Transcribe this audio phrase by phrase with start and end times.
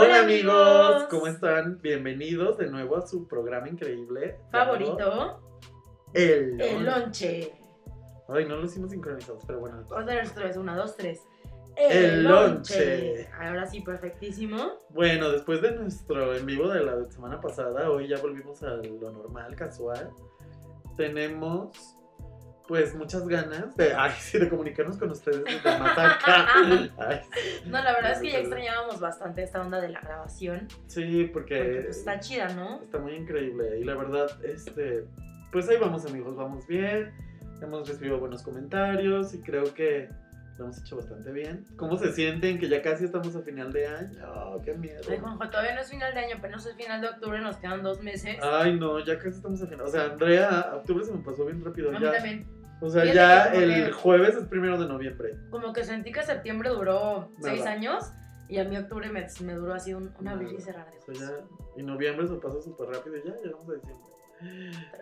[0.00, 1.80] Hola amigos, ¿cómo están?
[1.82, 4.38] Bienvenidos de nuevo a su programa increíble.
[4.52, 5.40] Favorito.
[6.14, 7.52] El, El lonche.
[8.28, 9.80] Ay, no lo hicimos sincronizados, pero bueno.
[9.90, 11.22] Otra vez, otra vez, una, dos, tres.
[11.76, 13.28] El lonche.
[13.40, 14.78] Ahora sí, perfectísimo.
[14.90, 19.10] Bueno, después de nuestro en vivo de la semana pasada, hoy ya volvimos a lo
[19.10, 20.12] normal, casual.
[20.96, 21.96] Tenemos
[22.68, 26.46] pues muchas ganas de, ay, sí, de comunicarnos con ustedes desde más acá.
[26.54, 27.20] Ay,
[27.66, 30.68] No, la verdad es que ya extrañábamos bastante esta onda de la grabación.
[30.86, 32.80] sí, porque, Porque pues, está chida, ¿no?
[32.82, 35.04] está muy increíble y la verdad, este,
[35.50, 37.10] pues ahí vamos amigos, vamos bien.
[37.62, 40.08] Hemos recibido buenos comentarios y creo que
[40.58, 41.64] lo hemos hecho bastante bien.
[41.76, 44.18] ¿Cómo se sienten que ya casi estamos a final de año?
[44.32, 45.00] Oh, qué miedo.
[45.08, 47.82] Ay, Juanjo, todavía no es final de año, apenas es final de octubre, nos quedan
[47.82, 48.36] dos meses.
[48.42, 49.86] Ay, no, ya casi estamos a final.
[49.86, 51.88] O sea, Andrea, octubre se me pasó bien rápido.
[51.90, 52.46] a mí Ya, también.
[52.80, 55.34] O sea, ya el que- jueves es primero de noviembre.
[55.50, 57.30] Como que sentí que septiembre duró Nada.
[57.40, 58.12] seis años
[58.48, 61.14] y a mí octubre me, me duró así un, un abrir y cerrar de O
[61.14, 61.44] sea, ya,
[61.76, 64.07] y noviembre se pasa súper rápido y ya llegamos a diciembre.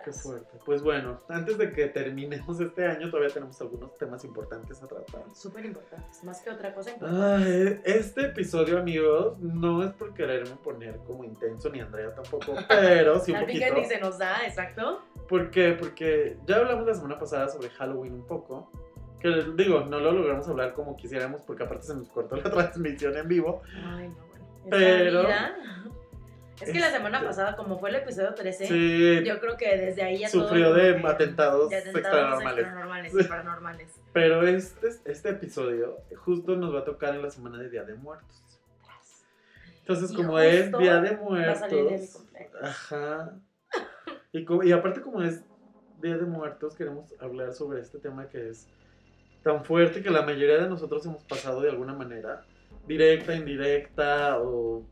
[0.05, 0.59] Qué fuerte.
[0.65, 5.25] Pues bueno, antes de que terminemos este año, todavía tenemos algunos temas importantes a tratar.
[5.35, 7.25] Súper importantes, más que otra cosa importante.
[7.25, 13.19] Ay, este episodio, amigos, no es por quererme poner como intenso, ni Andrea tampoco, pero
[13.21, 13.75] sí un que poquito.
[13.75, 15.03] ni se nos da, exacto.
[15.29, 15.73] ¿Por qué?
[15.79, 18.71] Porque ya hablamos la semana pasada sobre Halloween un poco.
[19.21, 23.17] Que digo, no lo logramos hablar como quisiéramos porque aparte se nos cortó la transmisión
[23.17, 23.63] en vivo.
[23.85, 24.47] Ay, no, bueno.
[24.71, 25.57] Pero- vida-
[26.61, 30.03] Es que la semana pasada, como fue el episodio 13, Sí, yo creo que desde
[30.03, 32.05] ahí ya sufrió de atentados, de atentados
[32.43, 32.65] extranormales.
[32.65, 34.01] extranormales y paranormales.
[34.13, 37.95] Pero este, este episodio justo nos va a tocar en la semana de Día de
[37.95, 38.43] Muertos.
[39.81, 42.63] Entonces, Y como es Día de Va a salir de mi Muertos, cumpleaños.
[42.63, 43.35] ajá.
[44.33, 45.43] Y, y aparte como es
[46.01, 48.67] Día de Muertos, queremos hablar sobre este tema que es
[49.43, 52.45] tan fuerte que la mayoría de nosotros hemos pasado de alguna manera,
[52.87, 54.85] directa, indirecta o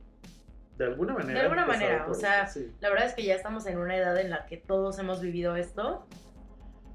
[0.79, 1.35] de alguna manera.
[1.41, 2.73] De alguna manera, o sea, sí.
[2.81, 5.57] La verdad es que ya estamos en una edad en la que todos hemos vivido
[5.57, 6.07] esto.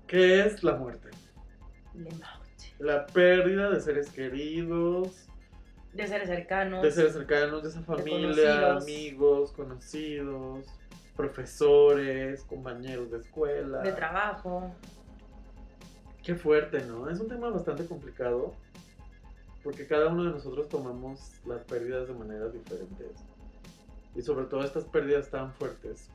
[0.08, 1.10] ¿Qué es la muerte?
[1.94, 2.74] La muerte.
[2.80, 5.28] La pérdida de seres queridos,
[5.94, 6.82] De seres cercanos.
[6.84, 8.84] de seres cercanos, de esa familia, conocidos.
[8.84, 10.66] amigos, conocidos,
[11.16, 13.80] profesores, compañeros de escuela.
[13.82, 14.74] de trabajo.
[16.24, 17.10] Qué fuerte, ¿no?
[17.10, 18.54] Es un tema bastante complicado
[19.64, 23.12] porque cada uno de nosotros tomamos las pérdidas de maneras diferentes.
[24.20, 26.10] Y sobre todo estas pérdidas tan fuertes,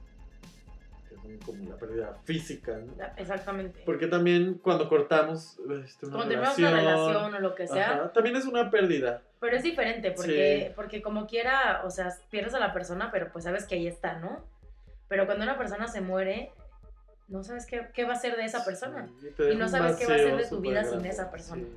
[1.09, 2.92] que son como la pérdida física, ¿no?
[3.16, 3.81] Exactamente.
[3.87, 8.12] Porque también cuando cortamos este, una Cuando relación, una relación o lo que sea, ajá,
[8.12, 9.22] también es una pérdida.
[9.41, 10.72] Pero es diferente porque, Sí.
[10.76, 14.19] porque como quiera, o sea, pierdes a la persona, pero pues sabes que ahí está,
[14.19, 14.44] ¿no?
[15.09, 16.53] Pero cuando una persona se muere,
[17.28, 19.09] no sabes qué, qué va a ser de esa persona.
[19.19, 21.31] Sí, deja no sabes qué va a ser de tu vida súper sin grande, esa
[21.31, 21.62] persona.
[21.62, 21.76] sí.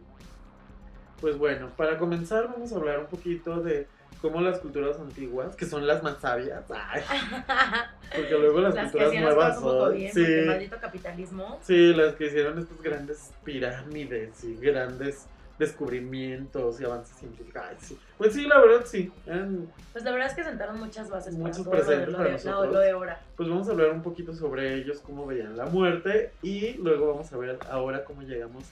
[1.21, 3.87] Pues bueno, para comenzar vamos a hablar un poquito de
[4.21, 7.01] cómo las culturas antiguas, que son las más sabias, ay,
[8.15, 11.59] porque luego las, culturas nuevas son, bien, sí, porque maldito capitalismo.
[11.61, 15.27] sí, las que hicieron estas grandes pirámides y grandes
[15.59, 17.61] descubrimientos y avances científicos.
[17.67, 17.97] Ay, sí.
[18.17, 19.11] Pues sí, la verdad sí.
[19.25, 22.29] eran- Pues la verdad es que sentaron muchas bases Muchos para todo presentes lo, para
[22.29, 22.73] de, nosotros.
[22.73, 23.21] lo de ahora.
[23.35, 27.31] pues vamos a hablar un poquito sobre ellos, cómo veían la muerte y luego vamos
[27.33, 28.63] a ver ahora cómo llegamos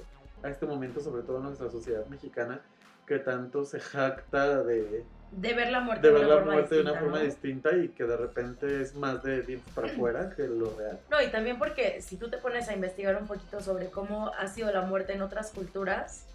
[0.43, 2.61] a este momento, sobre todo en nuestra sociedad mexicana,
[3.07, 6.53] que tanto se jacta de, De ver la muerte de de, ver una la forma
[6.53, 7.25] muerte de distinta, una forma ¿no?
[7.25, 10.99] distinta y que de repente es más de dientes para afuera que lo real.
[11.11, 14.47] No, y también porque si tú te pones a investigar un poquito sobre cómo ha
[14.47, 16.25] sido la muerte en otras culturas,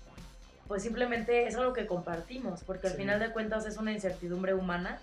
[0.68, 2.98] pues simplemente es algo que compartimos, porque al Sí.
[2.98, 4.98] final de cuentas es una incertidumbre humana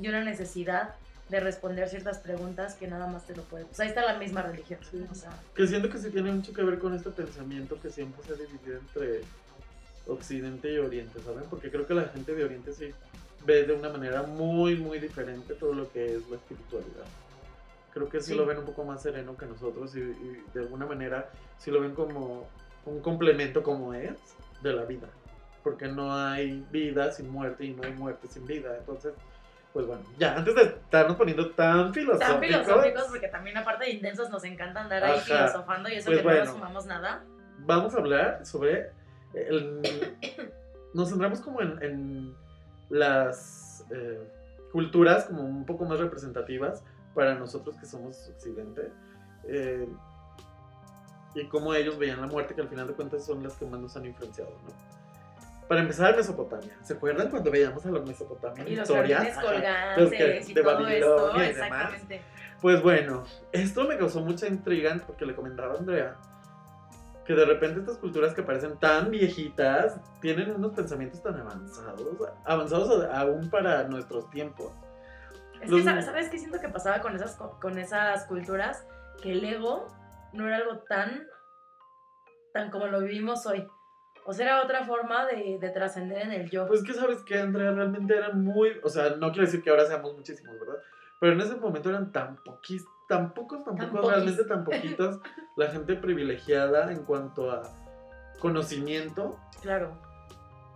[0.00, 0.94] y una necesidad
[1.28, 3.64] de responder ciertas preguntas que nada más te lo puede.
[3.66, 4.80] Pues ahí está la misma religión.
[4.90, 5.04] Sí.
[5.10, 8.22] O sea, Que siento que sí tiene mucho que ver con este pensamiento que siempre
[8.24, 9.20] se ha dividido entre
[10.06, 11.44] Occidente y Oriente, ¿saben?
[11.50, 12.92] Porque creo que la gente de Oriente sí
[13.46, 17.04] ve de una manera muy, muy diferente todo lo que es la espiritualidad.
[17.92, 18.36] Creo que sí, Sí.
[18.36, 21.80] lo ven un poco más sereno que nosotros y, y de alguna manera sí lo
[21.80, 22.48] ven como
[22.84, 24.16] un complemento como es
[24.62, 25.06] de la vida.
[25.62, 28.76] Porque no hay vida sin muerte y no hay muerte sin vida.
[28.78, 29.14] Entonces,
[29.72, 32.28] pues bueno, ya, antes de estarnos poniendo tan filosóficos.
[32.34, 35.24] tan filosóficos, porque también aparte de intensos nos encanta andar ahí Ajá.
[35.48, 36.44] filosofando y eso Pues que no bueno.
[36.44, 37.24] nos sumamos nada.
[37.60, 38.90] vamos a hablar sobre
[39.34, 39.80] el-
[40.94, 42.34] nos centramos como en, en
[42.88, 44.20] las eh,
[44.72, 46.82] culturas como un poco más representativas
[47.14, 48.90] para nosotros que somos occidente
[49.48, 49.88] eh,
[51.34, 53.80] y cómo ellos veían la muerte que al final de cuentas son las que más
[53.80, 55.66] nos han influenciado ¿no?
[55.68, 59.36] para empezar Mesopotamia ¿se acuerdan cuando veíamos a los Mesopotamias Y los historias?
[59.96, 61.32] Los que- y de todo Babilonia esto.
[61.36, 61.48] y demás.
[61.94, 62.22] Exactamente.
[62.60, 66.16] Pues bueno, esto me causó mucha intriga porque le comentaba a Andrea
[67.26, 73.04] que de repente estas culturas que parecen tan viejitas tienen unos pensamientos tan avanzados, avanzados
[73.12, 74.72] aún para nuestros tiempos.
[75.60, 78.86] Es Los- que, ¿sabes, ¿sabes qué siento que pasaba con esas, co- con esas culturas?
[79.22, 79.88] Que el ego
[80.32, 81.26] no era algo tan,
[82.52, 83.66] tan como lo vivimos hoy.
[84.24, 86.66] O sea, era otra forma de, de trascender en el yo.
[86.66, 89.86] Pues que sabes que Andrea realmente eran muy, o sea, no quiero decir que ahora
[89.86, 90.76] seamos muchísimos, ¿verdad?
[91.20, 95.20] Pero en ese momento eran tan poquis, tan pocos, tan pocos, realmente tan poquitos,
[95.56, 97.62] la gente privilegiada en cuanto a
[98.40, 99.96] conocimiento, Claro.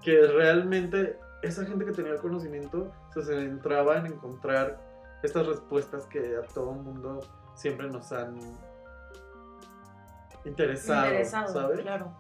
[0.03, 4.79] que realmente esa gente que tenía el conocimiento se centraba en encontrar
[5.23, 7.21] estas respuestas que a todo mundo
[7.55, 8.39] siempre nos han
[10.45, 11.81] interesado, Interesado, ¿sabes?
[11.81, 12.13] claro.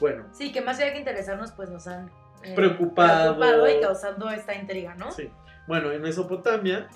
[0.00, 2.10] Bueno, Sí, que más allá que interesarnos, pues nos han
[2.42, 3.36] eh, Preocupado.
[3.36, 5.10] preocupado y causando esta intriga, ¿no?
[5.12, 5.30] Sí.
[5.66, 6.88] Bueno, en Mesopotamia,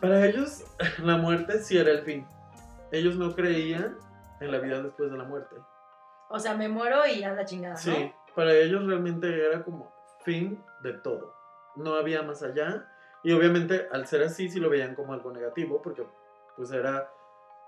[0.00, 0.64] para ellos
[1.02, 2.26] la muerte sí era el fin.
[2.92, 3.96] Ellos no creían
[4.40, 5.56] en la vida después de la muerte.
[6.28, 7.80] O sea, me muero y a la chingada, ¿no?
[7.80, 9.92] Sí, para ellos realmente era como
[10.24, 11.34] fin de todo.
[11.76, 12.86] No había más allá.
[13.22, 16.04] Y obviamente al ser así sí lo veían como algo negativo porque
[16.56, 17.10] pues era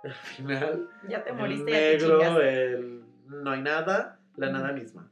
[0.02, 4.46] el final, Ya te el moriste y ya te negro, el no hay nada, la
[4.48, 4.56] Ujú.
[4.56, 5.11] nada misma.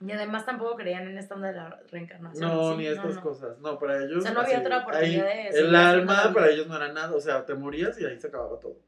[0.00, 2.48] Y además tampoco creían en esta onda de la reencarnación.
[2.48, 2.78] No, ¿sí?
[2.78, 3.22] ni estas no.
[3.22, 3.58] cosas.
[3.58, 4.18] No, para ellos.
[4.18, 6.92] O sea, no había otra oportunidad de El seguir haciendo alma para ellos no era
[6.92, 7.14] nada.
[7.14, 8.78] O sea, te morías y ahí se acababa todo.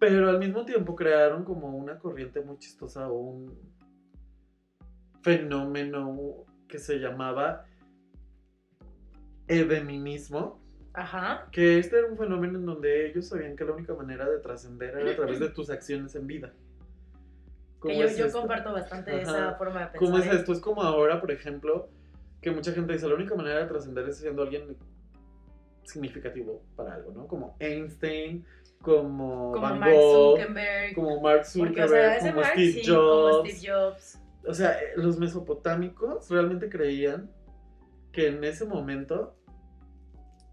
[0.00, 3.56] Pero al mismo tiempo crearon como una corriente muy chistosa o un
[5.22, 7.64] fenómeno que se llamaba
[9.46, 10.60] eveminismo.
[10.94, 11.48] Ajá.
[11.52, 14.98] Que este era un fenómeno en donde ellos sabían que la única manera de trascender
[14.98, 16.52] era a través de tus acciones en vida.
[17.82, 18.38] Que ¿Cómo yo, es yo esto?
[18.40, 19.20] comparto bastante Ajá.
[19.22, 19.98] esa forma de pensar.
[20.00, 20.36] ¿Cómo es ¿eh?
[20.36, 20.52] esto?
[20.52, 21.88] Es como ahora, por ejemplo,
[22.40, 24.76] que mucha gente dice, la única manera de trascender es siendo alguien
[25.84, 27.26] significativo para algo, ¿no?
[27.26, 28.44] Como Einstein,
[28.80, 30.94] como, Como Van Mark Gogh, Zuckerberg.
[30.94, 33.32] como Mark Porque, Zuckerberg, o sea, ese como Mark, Steve sí, Jobs.
[33.36, 34.18] como Steve Jobs.
[34.46, 37.30] O sea, eh, los mesopotámicos realmente creían
[38.12, 39.36] que en ese momento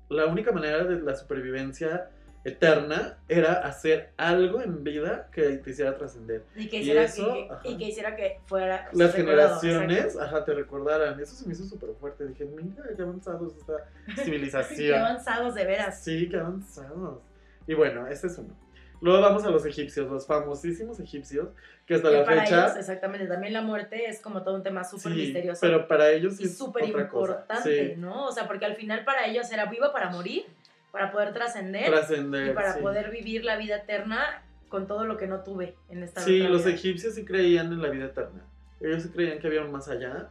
[0.10, 2.10] la única manera de la supervivencia
[2.44, 6.44] eterna era hacer algo en vida que te hiciera trascender.
[6.56, 7.62] Y que Y hiciera, eso, y que- ajá.
[7.68, 8.89] y que, hiciera que fuera.
[8.94, 11.19] las generaciones, ajá, te recordaran.
[11.19, 12.25] Eso se me hizo súper fuerte.
[12.27, 13.74] Dije, mira, qué avanzados esta
[14.15, 15.00] Qué civilización.
[15.00, 16.01] avanzados, de veras.
[16.03, 17.19] sí, qué avanzados.
[17.68, 18.56] Y bueno, este es uno.
[19.01, 21.47] Luego vamos a los egipcios, los famosísimos egipcios,
[21.86, 22.65] que hasta Que la para fecha...
[22.65, 25.62] ellos, exactamente, también la muerte es como todo un tema súper sí, misterioso.
[25.62, 27.31] pero para ellos sí y es súper otra cosa.
[27.33, 28.25] importante, Sí, ¿no?
[28.27, 30.45] O sea, porque al final para ellos era viva para morir,
[30.91, 32.47] para poder trascender trascender.
[32.51, 32.81] y para sí.
[32.81, 36.50] poder vivir la vida eterna con todo lo que no tuve en esta Sí, otra
[36.51, 36.75] los vida.
[36.75, 38.44] egipcios sí creían en la vida eterna.
[38.80, 40.30] Ellos sí creían que había un más allá.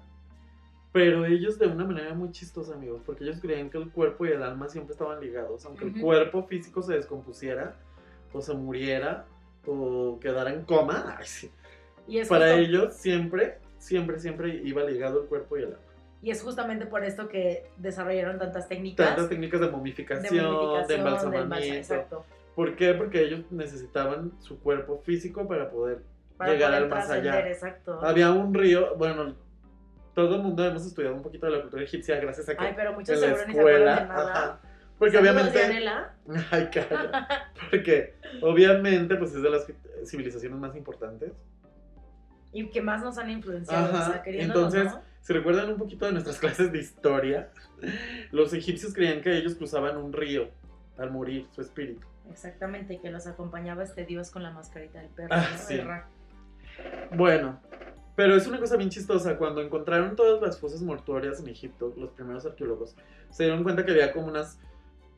[0.93, 4.31] Pero ellos de una manera muy chistosa, amigos, porque ellos creían que el cuerpo y
[4.31, 5.65] el alma siempre estaban ligados.
[5.67, 7.77] Aunque el cuerpo físico se descompusiera,
[8.33, 9.27] o se muriera,
[9.67, 11.51] o quedara en coma, ay, sí.
[12.07, 15.79] Y para ellos siempre, siempre, siempre iba ligado el cuerpo y el alma.
[16.23, 20.43] Y es justamente por esto que desarrollaron tantas técnicas Tantas técnicas de de momificación, de,
[20.43, 21.77] momificación, de embalsa- embalsamamiento.
[21.77, 22.25] exacto,
[22.55, 22.93] ¿Por qué?
[22.95, 26.03] Porque ellos necesitaban su cuerpo físico para poder
[26.37, 27.49] para llegar poder al más allá.
[27.49, 28.01] exacto.
[28.05, 29.35] Había un río, bueno,
[30.15, 32.73] todo el mundo hemos estudiado un poquito de la cultura egipcia gracias a que Ay,
[32.75, 34.33] pero muchos en la seguro ni se escuela, de nada.
[34.33, 34.61] ajá,
[34.99, 35.59] porque obviamente,
[36.51, 37.29] ay, calla,
[37.71, 39.67] porque obviamente pues es de las
[40.05, 41.33] civilizaciones más importantes.
[42.53, 45.03] Y que más nos han influenciado, Ajá, o sea, entonces, ¿no?
[45.21, 47.51] Si recuerdan un poquito de nuestras clases de historia,
[48.31, 50.49] los egipcios creían que ellos cruzaban un río
[50.97, 52.07] al morir su espíritu.
[52.31, 55.59] Exactamente, que los acompañaba este dios con la mascarita del perro, Ah, ¿no?
[55.59, 55.81] sí.
[57.15, 57.61] Bueno,
[58.17, 59.37] pero es una cosa bien chistosa.
[59.39, 62.97] Cuando encontraron todas las fosas mortuorias en Egipto, los primeros arqueólogos
[63.31, 64.59] se dieron cuenta que había como unas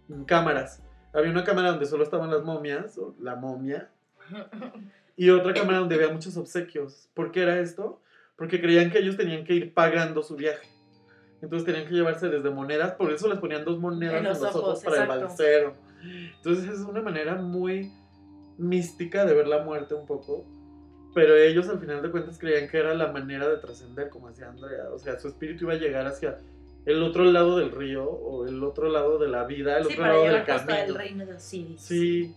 [0.09, 0.83] mm, cámaras.
[1.13, 3.91] Había una cámara donde solo estaban las momias, o la momia,
[5.17, 7.09] y otra cámara donde había muchos obsequios.
[7.15, 8.01] ¿Por qué era esto?
[8.41, 10.67] Porque creían que ellos tenían que ir pagando su viaje.
[11.43, 14.41] Entonces tenían que llevarse desde monedas, por eso les ponían dos monedas En en los
[14.41, 15.27] los, ojos, ojos, para el exacto.
[15.27, 15.75] balsero.
[16.37, 17.93] Entonces es una manera muy
[18.57, 20.47] mística de ver la muerte un poco.
[21.15, 24.49] Pero ellos al final de cuentas creían que era la manera de trascender, como decía
[24.49, 24.85] Andrea.
[24.91, 26.39] O sea, su espíritu iba a llegar hacia
[26.87, 30.03] el otro lado del río o el otro lado de la vida, el Sí, otro
[30.03, 30.97] para lado del camino.
[30.97, 31.83] reino de Osiris.
[31.83, 32.35] Sí,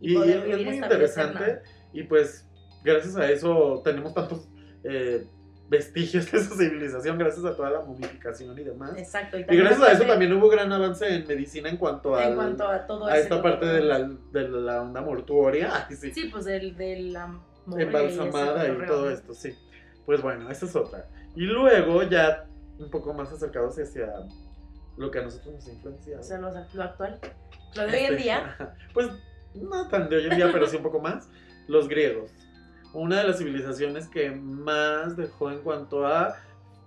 [0.00, 1.60] Y, y, poder es muy interesante.
[1.92, 2.48] Y pues,
[2.82, 4.48] gracias a eso tenemos tantos
[4.84, 5.26] eh,
[5.68, 8.92] vestigios de esa civilización, gracias a toda la momificación y demás.
[8.96, 9.38] Exacto.
[9.38, 12.68] Y gracias a eso también hubo gran avance en medicina en cuanto, En al- cuanto
[12.68, 13.98] a todo a esta parte de la,
[14.32, 15.86] de la onda mortuoria.
[15.88, 16.12] Ay, sí.
[16.12, 17.38] Sí, pues del, de la
[17.78, 19.54] embalsamada y, cotorreo, todo esto, sí.
[20.06, 21.08] Pues bueno, esa es otra.
[21.34, 22.46] Y luego ya
[22.78, 24.12] un poco más acercados hacia
[24.96, 26.20] lo que a nosotros nos ha influenciado.
[26.20, 27.18] O sea, lo, lo actual.
[27.74, 28.76] Lo de hoy en Este, día.
[28.92, 29.08] Pues
[29.54, 31.28] no tan de hoy en día, pero sí un poco más.
[31.66, 32.30] Los griegos.
[32.94, 36.36] Una de las civilizaciones que más dejó en cuanto a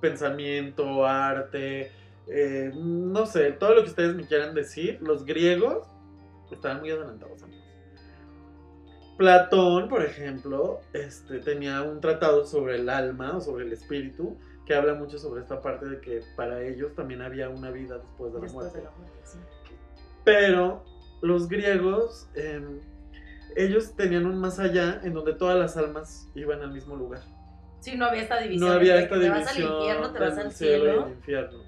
[0.01, 1.91] pensamiento, arte,
[2.27, 4.99] eh, no sé, todo lo que ustedes me quieran decir.
[5.01, 5.87] Los griegos
[6.51, 7.65] estaban muy adelantados, amigos.
[9.17, 14.75] Platón, por ejemplo, este, tenía un tratado sobre el alma o sobre el espíritu que
[14.75, 18.39] habla mucho sobre esta parte de que para ellos también había una vida después de
[18.39, 18.77] la Después muerte.
[18.79, 19.39] de la muerte, sí.
[20.23, 20.83] Pero
[21.21, 22.79] los griegos, em,
[23.57, 27.21] ellos tenían un más allá en donde todas las almas iban al mismo lugar.
[27.79, 28.69] Sí, no había esta división.
[28.69, 31.05] No había esta que te vas división al infierno, te vas al cielo y cielo.
[31.05, 31.63] el infierno.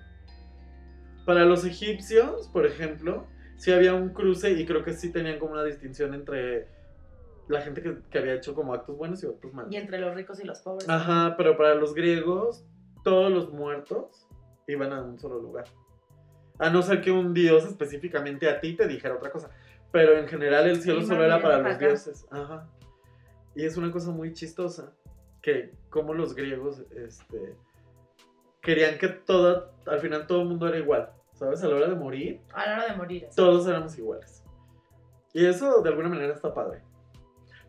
[1.26, 3.28] Para los egipcios, por ejemplo,
[3.58, 6.68] sí había un cruce y creo que sí tenían como una distinción entre
[7.48, 9.72] la gente que, que había hecho como actos buenos y actos malos.
[9.72, 10.88] Y entre los ricos y los pobres.
[10.88, 12.66] Ajá, pero para los griegos,
[13.04, 14.28] todos los muertos
[14.68, 15.66] iban a un solo lugar.
[16.60, 19.50] A no ser que un dios específicamente a ti te dijera otra cosa.
[19.92, 22.26] Pero en general el cielo solo era para los dioses.
[22.32, 22.68] Ajá.
[23.56, 24.94] Y es una cosa muy chistosa.
[25.42, 27.56] Que como los griegos este,
[28.62, 31.10] querían que todo, al final todo el mundo era igual.
[31.34, 31.64] ¿Sabes?
[31.64, 33.26] A la hora de morir, A la hora de morir.
[33.28, 33.36] así.
[33.38, 34.44] todos éramos iguales.
[35.34, 36.82] Y eso de alguna manera está padre.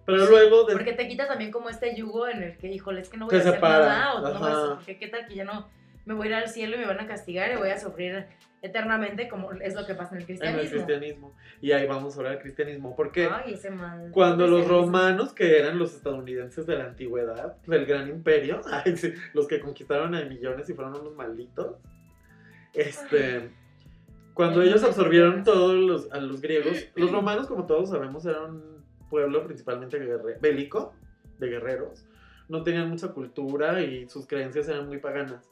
[0.05, 0.65] Pero Sí, luego...
[0.65, 3.27] de- Porque te quita también como este yugo en el que, híjole, es que no
[3.27, 4.15] voy a hacer separa, nada.
[4.15, 4.75] O no voy a hacer- ajá.
[4.75, 5.69] porque qué tal que ya no
[6.05, 8.27] me voy a ir al cielo y me van a castigar y voy a sufrir
[8.63, 10.61] eternamente como es lo que pasa en el en cristianismo.
[10.63, 11.37] el cristianismo.
[11.63, 12.95] Y ahí vamos ahora al cristianismo.
[12.95, 14.11] Porque Ay, ese mal.
[14.13, 18.61] cuando los romanos, que eran los estadounidenses de la antigüedad, del gran imperio,
[19.35, 21.77] los que conquistaron a millones y fueron unos malditos,
[22.75, 23.51] este,
[24.35, 28.51] cuando El ellos absorbieron todos los, a los griegos, los romanos, como todos sabemos, eran
[28.57, 30.95] un pueblo principalmente guerre- bélico,
[31.39, 32.07] de guerreros,
[32.49, 35.50] no tenían mucha cultura y sus creencias eran muy paganas.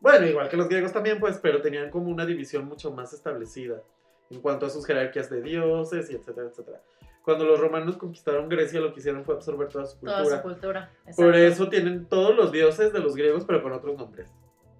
[0.00, 3.82] Bueno, igual que los griegos también, pues, pero tenían como una división mucho más establecida
[4.30, 6.82] en cuanto a sus jerarquías de dioses y etcétera, etcétera.
[7.24, 10.36] Cuando los romanos conquistaron Grecia, lo que hicieron fue absorber toda su Toda cultura.
[10.36, 10.92] su cultura.
[11.16, 11.38] Por exacto.
[11.38, 14.28] eso tienen todos los dioses de los griegos, pero con otros nombres.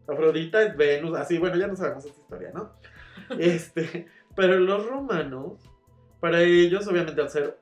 [0.06, 2.72] Afrodita es Venus, así, bueno, ya no sabemos esa historia, ¿no?
[3.38, 5.60] Este, pero los romanos,
[6.20, 7.58] para ellos, obviamente, al ser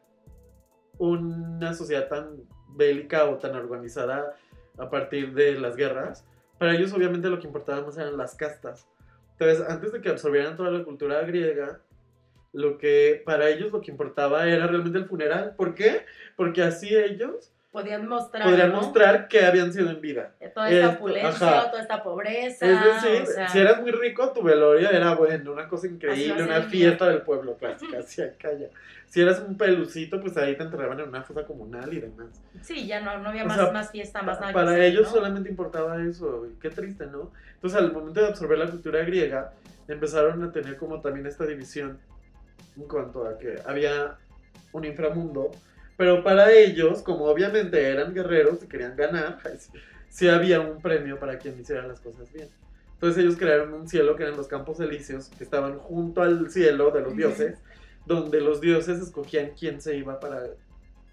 [0.98, 2.36] una sociedad tan
[2.68, 4.36] bélica o tan organizada
[4.78, 6.26] a partir de las guerras,
[6.58, 8.86] para ellos, obviamente, lo que importaba más eran las castas.
[9.32, 11.80] Entonces, antes de que absorbieran toda la cultura griega,
[12.52, 15.54] lo que para ellos lo que importaba era realmente el funeral.
[15.56, 16.06] ¿Por qué?
[16.36, 18.42] Porque así ellos Podían mostrar.
[18.48, 18.76] podrían ¿no?
[18.80, 20.32] mostrar que habían sido en vida.
[20.54, 21.30] Toda esta Esto, opulencia,
[21.60, 21.70] ajá.
[21.70, 22.64] toda esta pobreza.
[22.66, 26.42] Es decir, o sea, si eras muy rico, tu velorio era bueno, una cosa increíble,
[26.42, 28.68] una fiesta del pueblo clásica, así acá ya.
[29.08, 32.28] Si eras un pelucito, pues ahí te enterraban en una fosa comunal y demás.
[32.62, 34.48] Sí, ya no, no había O más, sea, más fiesta, más nada.
[34.48, 35.10] que Para hacer, ellos ¿no?
[35.12, 37.30] solamente importaba eso, qué triste, ¿no?
[37.56, 39.52] Entonces, al momento de absorber la cultura griega,
[39.86, 41.98] empezaron a tener como también esta división
[42.74, 44.16] en cuanto a que había
[44.72, 45.50] un inframundo,
[45.96, 49.70] pero para ellos, como obviamente eran guerreros y querían ganar, sí,
[50.08, 52.48] sí había un premio para quien hiciera las cosas bien.
[52.94, 56.90] Entonces ellos crearon un cielo que eran los campos elíseos, que estaban junto al cielo
[56.90, 57.58] de los dioses,
[58.06, 60.44] donde los dioses escogían quién se iba para,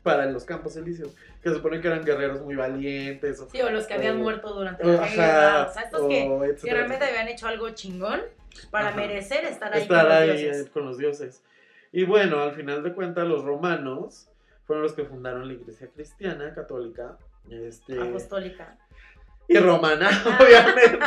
[0.01, 1.11] para los campos elíseos,
[1.41, 3.39] que se supone que eran guerreros muy valientes.
[3.41, 5.67] O, Sí, o los que habían o- muerto durante la guerra.
[5.69, 7.07] O sea, estos que, o que etcétera, realmente etcétera.
[7.21, 8.21] habían hecho algo chingón
[8.71, 8.97] para Ajá.
[8.97, 10.67] merecer estar ahí estar con los ahí dioses.
[10.67, 11.41] eh, con los dioses.
[11.91, 14.29] Y bueno, al final de cuentas, los romanos
[14.65, 17.17] fueron los que fundaron la iglesia cristiana, católica,
[17.49, 18.77] este, Apostólica.
[19.47, 20.99] y romana, obviamente.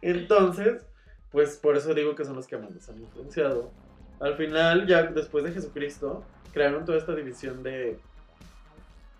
[0.00, 0.82] Entonces,
[1.30, 3.70] pues por eso digo que son los que más han influenciado.
[4.20, 7.98] Al final, ya después de Jesucristo, crearon toda esta división de,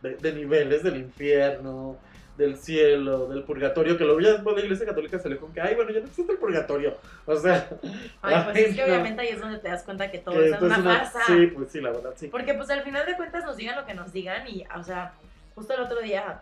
[0.02, 1.98] de, de niveles del infierno,
[2.36, 5.74] del cielo, del purgatorio, que luego ya después la iglesia católica salió con que, ay,
[5.74, 6.96] bueno, ya no existe el purgatorio.
[7.26, 7.68] O sea,
[8.22, 8.86] Ay, pues ay, es que no.
[8.86, 11.20] obviamente ahí es donde te das cuenta que todo que es una, una- farsa.
[11.26, 12.28] Sí, pues sí, la verdad, sí.
[12.28, 15.12] Porque pues al final de cuentas nos digan lo que nos digan y, o sea,
[15.54, 16.40] justo el otro día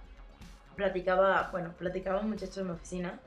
[0.77, 3.19] platicaba, bueno, platicaba un muchacho en mi oficina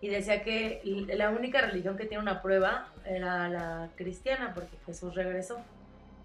[0.00, 0.80] y decía que
[1.14, 5.60] la única religión que tiene una prueba era la cristiana porque Jesús regresó.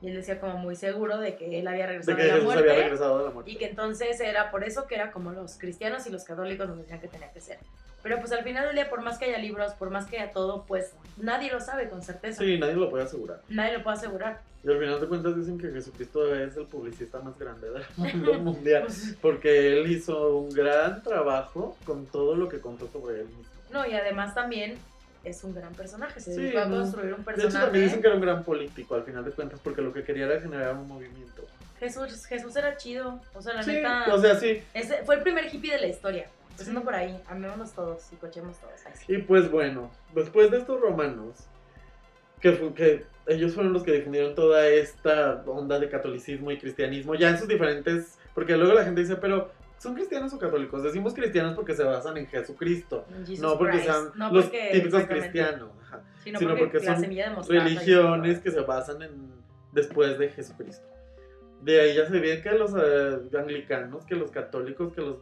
[0.01, 2.36] Y él decía como muy seguro de que él había De regresado que de, la
[2.36, 3.51] Jesús había muerte regresado de la muerte.
[3.51, 6.77] y que entonces era por eso que era como los cristianos y los católicos nos
[6.77, 7.58] decían que tenía que ser.
[8.04, 10.32] Pero pues al final del día, por más que haya libros, por más que haya
[10.32, 12.42] todo, pues nadie lo sabe con certeza.
[12.44, 13.42] Sí, nadie lo puede asegurar.
[13.50, 14.39] Nadie lo puede asegurar.
[14.63, 18.34] Y al final de cuentas dicen que Jesucristo es el publicista más grande del mundo
[18.36, 18.84] mundial.
[18.84, 23.44] Pues, Porque él hizo un gran trabajo con todo lo que contó sobre él mismo.
[23.72, 24.77] No, y además también
[25.29, 26.19] es un gran personaje.
[26.19, 27.79] Se Sí, dedicó a construir un De hecho, también personaje.
[27.81, 30.39] dicen que era un gran político al final de cuentas, porque lo que quería era
[30.41, 31.43] generar un movimiento.
[31.79, 33.19] Jesús, Jesús era chido.
[33.36, 34.05] O sea, la Sí, neta.
[34.13, 34.62] o sea, sí.
[34.74, 36.27] ese fue el primer hippie de la historia.
[36.51, 36.86] Empezando Sí.
[36.86, 37.22] por ahí.
[37.27, 38.74] Amémonos todos y cochemos todos.
[38.86, 39.13] Ay, sí.
[39.13, 41.36] Y pues bueno, después de estos romanos,
[42.41, 47.13] que, fu- que ellos fueron los que difundieron toda esta onda de catolicismo y cristianismo,
[47.15, 50.84] ya en sus diferentes Porque luego la gente dice, pero ¿son cristianos o católicos?
[50.84, 53.05] Decimos cristianos porque se basan en Jesucristo.
[53.19, 53.86] Jesus no porque Christ.
[53.86, 55.69] sean No los porque- típicos cristianos.
[55.84, 56.01] ajá.
[56.24, 59.31] Sino, sino porque, porque son religiones que se basan en
[59.72, 60.86] después de Jesucristo.
[61.62, 65.17] De ahí ya se ve que los eh, anglicanos, que los católicos, que los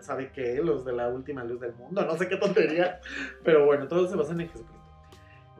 [0.00, 3.00] sabe qué, los de la última luz del mundo, no sé qué tontería,
[3.44, 4.74] pero bueno, todos se basan en Jesucristo.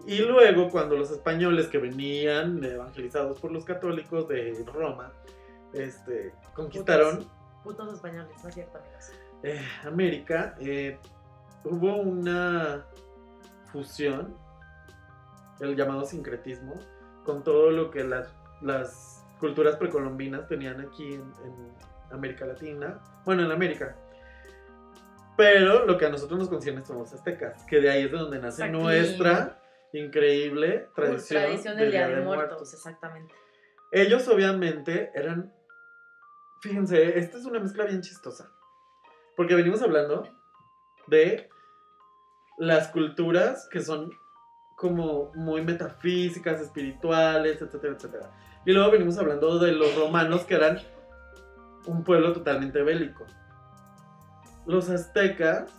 [0.06, 5.12] Y luego cuando los españoles que venían evangelizados por los católicos de Roma,
[5.72, 7.26] este, conquistaron
[7.68, 9.12] Putos españoles, no es cierto, amigos.
[9.42, 10.98] eh, América, eh,
[11.64, 12.86] hubo una
[13.70, 14.34] fusión,
[15.60, 16.74] el llamado sincretismo,
[17.24, 21.74] con todo lo que las, las culturas precolombinas tenían aquí en, en
[22.10, 23.94] América Latina, bueno, en América.
[25.36, 28.16] Pero lo que a nosotros nos concierne son los aztecas, que de ahí es de
[28.16, 28.72] donde nace Aquí.
[28.72, 29.60] nuestra
[29.92, 33.34] increíble tradición, Tradición del Día de Muertos, exactamente.
[33.92, 35.52] ellos obviamente eran,
[36.60, 38.50] fíjense, esta es una mezcla bien chistosa,
[39.36, 40.28] porque venimos hablando
[41.06, 41.48] de
[42.58, 44.10] las culturas que son
[44.76, 48.30] como muy metafísicas, espirituales, etcétera, etcétera.
[48.64, 50.78] Y luego venimos hablando de los romanos que eran
[51.86, 53.24] un pueblo totalmente bélico.
[54.66, 55.72] Los aztecas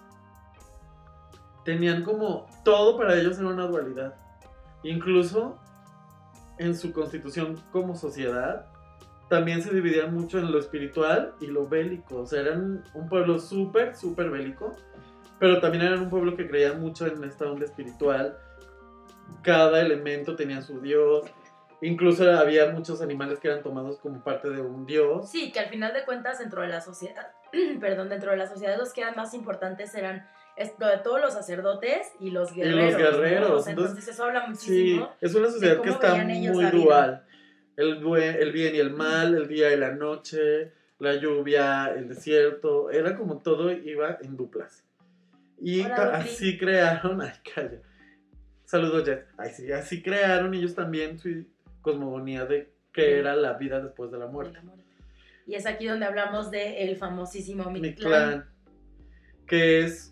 [1.64, 4.16] tenían como todo para ellos era una dualidad.
[4.84, 5.60] Incluso
[6.58, 8.66] en su constitución como sociedad
[9.30, 12.22] también se dividían mucho en lo espiritual y lo bélico.
[12.22, 14.76] O sea, eran un pueblo súper, súper bélico,
[15.40, 18.38] pero también eran un pueblo que creía mucho en esta onda espiritual.
[19.44, 21.26] Cada elemento tenía su dios.
[21.82, 25.30] Incluso había muchos animales que eran tomados como parte de un dios.
[25.30, 27.28] Sí, que al final de cuentas dentro de la sociedad,
[27.80, 31.32] perdón, dentro de la sociedad los que eran más importantes eran esto de todos los
[31.34, 33.66] sacerdotes y los Y los guerreros.
[33.66, 35.10] entonces- entonces, eso habla Sí, muchísimo.
[35.22, 37.24] es una sociedad que está muy dual.
[37.80, 42.08] El, bue- el bien y el mal, el día y la noche, la lluvia, el
[42.10, 44.84] desierto, era como todo iba en duplas.
[45.62, 47.82] Y Hola, así crearon, ay, calla.
[48.66, 49.20] Saludos, Jess.
[49.38, 51.46] Ay, sí, así crearon ellos también su
[51.82, 53.12] cosmogonía de qué Sí.
[53.12, 54.54] era la vida después de la de muerte.
[54.54, 54.84] la muerte.
[55.48, 58.12] Y es aquí donde hablamos del famosísimo Mi Mictlán.
[58.12, 58.50] clan,
[59.48, 60.09] que es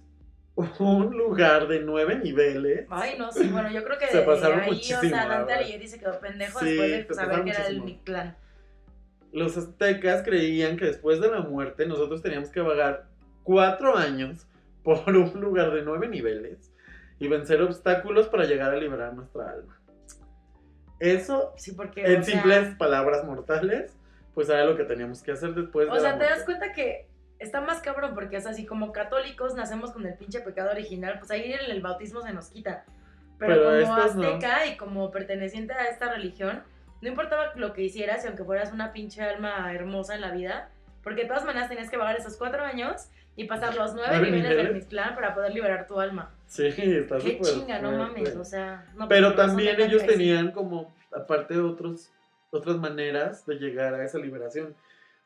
[0.80, 2.88] un lugar de nueve niveles.
[2.89, 5.54] Ay, no, sí, bueno, yo creo que Se pasaron ahí, muchísimo, o sea, Dante.
[5.54, 7.82] Alighieri se quedó pendejo Sí, después de saber que era el.
[7.84, 8.36] Mictlán.
[9.32, 13.06] Los aztecas creían que después de la muerte nosotros teníamos que vagar
[13.43, 14.48] cuatro años
[14.84, 16.74] por un lugar de nueve niveles
[17.20, 19.80] y vencer obstáculos para llegar a liberar nuestra alma.
[21.00, 22.02] Eso, Sí, porque.
[22.02, 23.96] en o sea, simples palabras mortales,
[24.34, 26.74] pues era lo que teníamos que hacer después O de sea, la te das cuenta
[26.74, 27.08] que
[27.39, 31.32] está más cabrón porque es así como católicos nacemos con el pinche pecado original, pues
[31.32, 32.86] ahí el bautismo se nos quita.
[33.39, 34.04] Pero, Pero como no.
[34.04, 36.63] azteca y como perteneciente a esta religión,
[37.02, 40.69] no importaba lo que hicieras y aunque fueras una pinche alma hermosa en la vida,
[41.04, 44.32] porque de todas maneras tenías que vagar esos cuatro años y pasar los nueve ¿Nueve
[44.32, 44.73] niveles del?
[44.73, 46.34] Mictlán para poder liberar tu alma.
[46.47, 48.84] Sí, está Qué chinga, no mames, o sea...
[48.95, 52.12] no, Pero pues, razón también ellos tenían como, aparte otros,
[52.50, 54.76] otras maneras de llegar a esa liberación.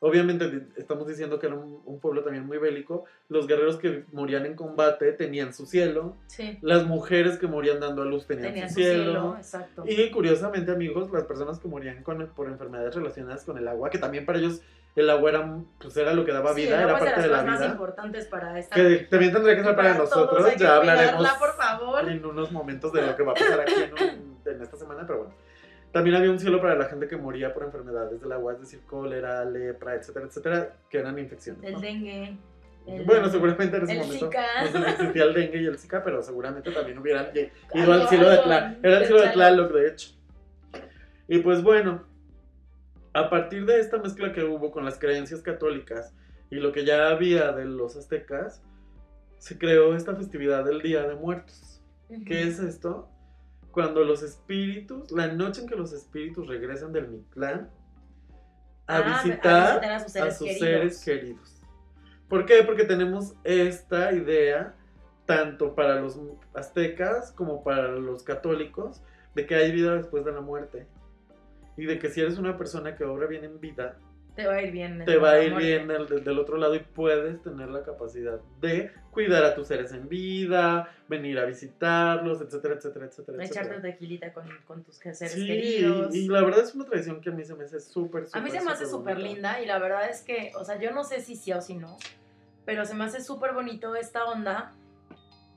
[0.04, 3.04] Obviamente estamos diciendo que era un, un pueblo también muy bélico.
[3.28, 6.16] Los guerreros que morían en combate tenían su cielo.
[6.26, 9.36] Sí, Las mujeres que morían dando a luz tenían, tenían su su cielo.
[9.40, 9.84] cielo.
[9.86, 13.98] Y curiosamente, amigos, las personas que morían con, por enfermedades relacionadas con el agua, que
[13.98, 14.60] también para ellos
[14.96, 17.10] el agua era, pues era lo que daba Sí, vida, el era es de parte
[17.12, 17.70] las de la más vida.
[17.70, 22.08] importantes para esta Que también tendría que ser para nosotros, ya hablaremos por favor.
[22.10, 25.04] en unos momentos de lo que va a pasar aquí en, un- en esta semana,
[25.06, 25.34] pero bueno.
[25.92, 28.80] También había un cielo para la gente que moría por enfermedades del agua, es decir,
[28.86, 31.62] cólera, lepra, etcétera, etcétera, que eran infecciones.
[31.62, 31.80] El ¿no?
[31.80, 32.36] dengue.
[32.86, 34.70] el- Bueno, seguramente en ese el momento Zika.
[34.78, 37.28] no existía el dengue y el Zika, pero seguramente también hubieran
[37.74, 38.78] ido al cielo de Tlaloc.
[38.84, 39.72] Era el cielo de Tlaloc.
[39.72, 40.10] De hecho.
[41.28, 42.04] Y pues bueno,
[43.12, 46.14] a partir de esta mezcla que hubo con las creencias católicas
[46.50, 48.62] y lo que ya había de los aztecas,
[49.38, 51.80] se creó esta festividad del Día de Muertos.
[52.26, 53.08] ¿Qué es esto?
[53.72, 57.70] Cuando los espíritus, la noche en que los espíritus regresan del Mictlán
[58.86, 60.60] a Ah, visitar a sus a seres sus queridos.
[60.60, 61.62] seres queridos.
[62.28, 62.62] ¿Por qué?
[62.62, 64.74] Porque tenemos esta idea,
[65.26, 66.18] tanto para los
[66.54, 69.02] aztecas como para los católicos,
[69.34, 70.86] de que hay vida después de la muerte.
[71.76, 73.96] Y de que si eres una persona que obra bien en vida,
[74.34, 75.04] Te va a ir bien.
[75.04, 78.40] te va a ir bien del, del- del otro lado y puedes tener la capacidad
[78.60, 83.44] de cuidar a tus seres en vida, venir a visitarlos, etcétera, etcétera, etcétera.
[83.44, 86.14] Echarte tequilita con, con tus seres Sí, queridos.
[86.14, 88.44] y la verdad es una tradición que a mí se me hace súper, súper A
[88.44, 91.04] mí se me hace súper linda y la verdad es que, o sea, yo no
[91.04, 91.98] sé si sí o si no,
[92.64, 94.72] pero se me hace súper bonito esta onda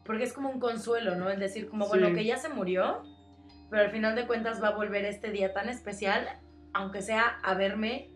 [0.04, 1.30] porque es como un consuelo, ¿no?
[1.30, 3.04] El decir como, bueno, que ya se murió,
[3.70, 6.28] pero al final de cuentas va a volver este día tan especial,
[6.74, 8.12] aunque sea a verme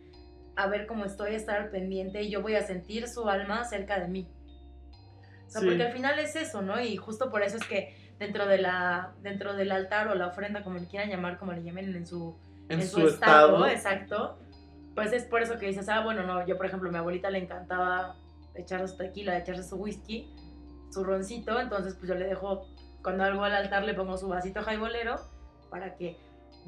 [0.61, 3.99] a ver cómo estoy, estar al pendiente y yo voy a sentir su alma cerca
[3.99, 4.27] de mí.
[5.47, 5.67] O sea, Sí.
[5.67, 6.79] porque al final es eso, ¿no?
[6.79, 10.63] Y justo por eso es que dentro de la dentro del altar o la ofrenda,
[10.63, 12.35] como le quieran llamar, como le llamen en su
[12.67, 13.65] En, su, estado.
[13.67, 14.37] exacto.
[14.93, 17.29] Pues es por eso que dices, ah, bueno, no, yo por ejemplo, a mi abuelita
[17.31, 18.15] le encantaba
[18.53, 20.27] echarse su tequila, echarse su whisky,
[20.91, 22.67] su roncito, entonces pues yo le dejo,
[23.01, 25.15] cuando algo al altar le pongo su vasito jaibolero
[25.71, 26.17] para que,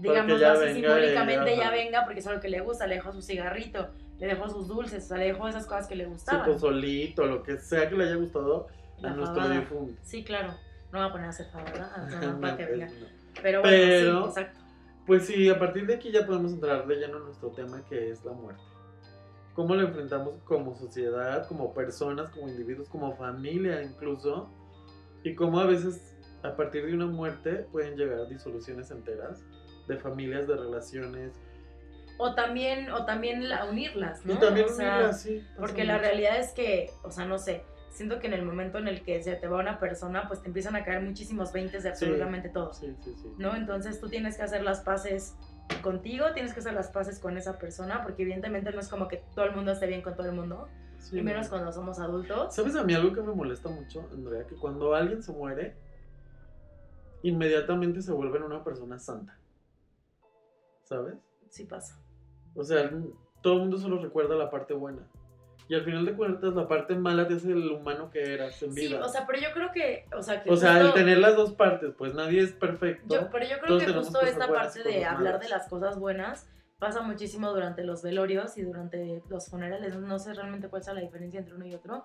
[0.02, 3.12] digamos así, venga simbólicamente y- ya venga, porque es algo que le gusta, le dejo
[3.12, 6.12] su cigarrito, le dejo sus dulces, o sea, le dejo esas cosas que le Su
[6.12, 6.46] gustaban.
[6.46, 9.60] pozolito, lo que sea que le haya gustado a La nuestro fabada.
[9.60, 10.02] difunto.
[10.04, 10.54] Sí, claro,
[10.92, 12.94] no voy a poner a hacer sea, no, No, que pues.
[13.42, 14.60] Pero bueno, Pero- sí, exacto.
[15.08, 18.12] Pues sí, a partir de aquí ya podemos entrar de lleno en nuestro tema que
[18.12, 18.62] es la muerte.
[19.56, 24.50] ¿Cómo lo enfrentamos como sociedad, como personas, como individuos, como familia incluso?
[25.24, 29.44] Y cómo a veces a partir de una muerte pueden llegar disoluciones enteras
[29.88, 31.34] de familias, de relaciones.
[32.18, 34.34] O también, o también la, unirlas, ¿no?
[34.34, 36.04] Y también O sea, unirlas, sí, Porque la mucho.
[36.06, 39.22] realidad es que, o sea, no sé, siento que en el momento en el que
[39.24, 42.06] se te va una persona, pues te empiezan a caer muchísimos veintes de Sí.
[42.06, 43.34] absolutamente todo, Sí, sí, sí.
[43.38, 43.56] ¿no?
[43.56, 45.36] Entonces tú tienes que hacer las paces
[45.82, 49.24] contigo, tienes que hacer las paces con esa persona, porque evidentemente no es como que
[49.34, 51.50] todo el mundo esté bien con todo el mundo, Sí, y menos no.
[51.52, 52.54] cuando somos adultos.
[52.54, 54.46] ¿Sabes a mí algo que me molesta mucho, Andrea?
[54.46, 55.76] Que cuando alguien se muere,
[57.24, 59.38] inmediatamente se vuelven una persona santa.
[60.92, 61.14] ¿Sabes?
[61.50, 61.98] Sí pasa.
[62.54, 62.92] O sea,
[63.42, 65.08] todo el mundo solo recuerda la parte buena.
[65.70, 68.74] Y al final de cuentas, la parte mala te hace el humano que eras en
[68.74, 69.06] Sí, vida.
[69.06, 71.94] o sea, pero yo creo que, o sea, que O sea, tener las dos partes,
[71.98, 73.16] pues nadie es perfecto.
[73.16, 75.40] Yo, pero yo creo que justo esta parte de hablar malas.
[75.42, 79.96] de las cosas buenas pasa muchísimo durante los velorios y durante los funerales.
[79.96, 82.04] No sé realmente cuál sea la diferencia entre uno y otro.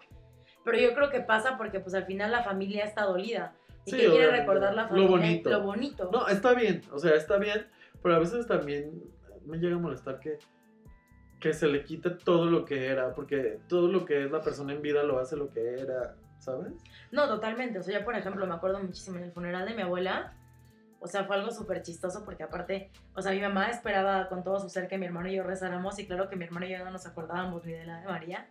[0.64, 3.52] Pero yo creo que pasa porque pues al final la familia está dolida.
[3.84, 5.08] Y Sí, que quiere recordar la Lo familia.
[5.10, 5.50] bonito.
[5.50, 6.10] Lo bonito.
[6.12, 7.66] No, está bien, o sea, está bien,
[8.06, 9.02] pero a veces también
[9.46, 10.38] me llega a molestar que,
[11.40, 14.72] que se le quite todo lo que era, porque todo lo que es la persona
[14.74, 16.72] en vida lo hace lo que era, ¿sabes?
[17.10, 17.80] No, totalmente.
[17.80, 20.34] O sea, yo, por ejemplo, me acuerdo muchísimo en el funeral de mi abuela.
[21.00, 24.60] O sea, fue algo súper chistoso porque aparte, o sea, mi mamá esperaba con todo
[24.60, 26.84] su ser que mi hermano y yo rezáramos y claro que mi hermano y yo
[26.84, 28.48] no nos acordábamos ni de la de María.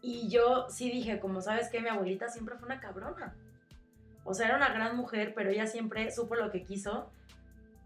[0.00, 3.36] Y yo sí dije, como sabes que mi abuelita siempre fue una cabrona.
[4.24, 7.12] O sea, era una gran mujer, pero ella siempre supo lo que quiso.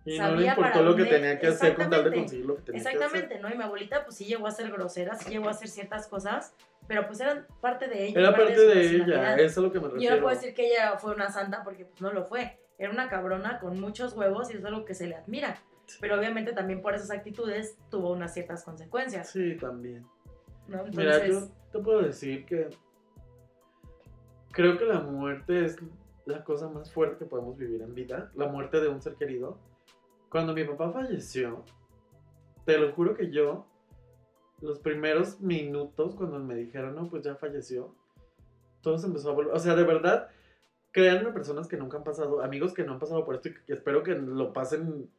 [0.04, 2.56] Y no le importó para lo que tenía que hacer con tal de conseguir lo
[2.56, 3.48] que tenía que Exactamente, ¿no?
[3.52, 6.54] Y mi abuelita pues sí llegó a ser grosera, sí llegó a hacer ciertas cosas,
[6.88, 8.20] pero pues eran parte de ella.
[8.20, 10.16] Era parte de ella, eso es a lo que me Yo refiero.
[10.16, 12.58] no puedo decir que ella fue una santa porque pues no lo fue.
[12.78, 15.56] Era una cabrona con muchos huevos y es algo que se le admira.
[16.00, 20.04] Pero obviamente también por esas actitudes tuvo unas ciertas consecuencias, Sí, también.
[20.66, 20.84] ¿no?
[20.94, 22.68] Mira, yo te puedo decir que
[24.52, 25.76] creo que la muerte es
[26.24, 29.58] la cosa más fuerte que podemos vivir en vida, la muerte de un ser querido.
[30.32, 31.62] Cuando mi papá falleció,
[32.64, 33.66] te lo juro que yo,
[34.62, 37.94] los primeros minutos cuando me dijeron, no, pues ya falleció,
[38.80, 40.30] todo se empezó a volver, o sea, de verdad,
[40.90, 43.74] créanme personas que nunca han pasado, amigos que no han pasado por esto y que
[43.74, 45.10] espero que lo pasen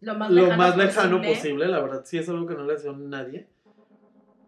[0.00, 1.34] lo más lo lejano, más lejano posible.
[1.34, 3.48] posible, la verdad, sí es algo que no le deseo a nadie.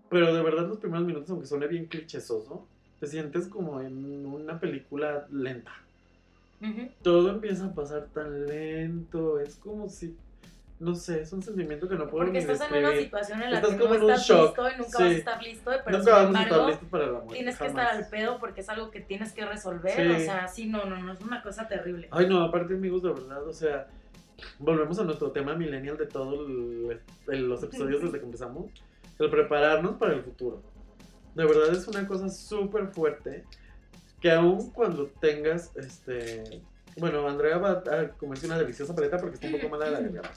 [0.09, 2.67] Pero de verdad los primeros minutos, aunque suene bien clichesoso,
[3.01, 5.73] te sientes como en una película lenta.
[7.03, 10.17] Todo empieza a pasar tan lento, es como si,
[10.79, 13.05] no sé, es un sentimiento que no puedo Porque ni estás en una describir.
[13.05, 15.03] situación en la Estás que no estás shock, listo y nunca sí.
[15.03, 17.35] vas a estar listo, pero Nunca sin estar embargo listos para la muerte.
[17.35, 17.85] tienes que jamás.
[17.85, 19.93] estar al pedo porque es algo que tienes que resolver.
[19.95, 20.23] Sí.
[20.23, 22.09] O sea, sí, no, no, no, es una cosa terrible.
[22.11, 23.89] Ay, no, aparte, amigos, de verdad, o sea,
[24.59, 26.49] volvemos a nuestro tema millennial de todos
[27.27, 28.67] los episodios desde que empezamos.
[29.19, 30.63] El prepararnos para el futuro.
[31.35, 33.45] De verdad es una cosa súper fuerte
[34.23, 36.63] que aún cuando tengas, este...
[36.97, 40.01] Bueno, Andrea va a comerse una deliciosa paleta porque está un poco mala de la
[40.01, 40.31] garganta.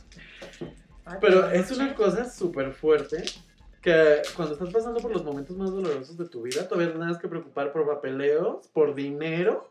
[1.21, 3.23] Pero es una cosa súper fuerte
[3.81, 7.17] que cuando estás pasando por los momentos más dolorosos de tu vida, todavía no tienes
[7.19, 9.69] que preocupar por papeleos, por dinero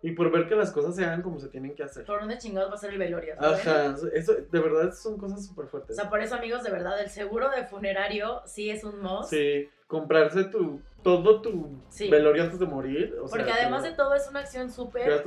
[0.00, 2.06] y por ver que las cosas se hagan como se tienen que hacer.
[2.06, 3.34] ¿Por dónde chingados va a ser el velorio?
[3.38, 5.96] Ajá, eso de verdad son cosas súper O fuertes.
[5.96, 9.30] sea, por eso, amigos, de verdad, el seguro de funerario sí es un must.
[9.30, 12.10] Sí, comprarse tu todo tu Sí.
[12.10, 13.14] velorio antes de morir.
[13.22, 15.22] O sea, Porque además tu- de todo es una acción súper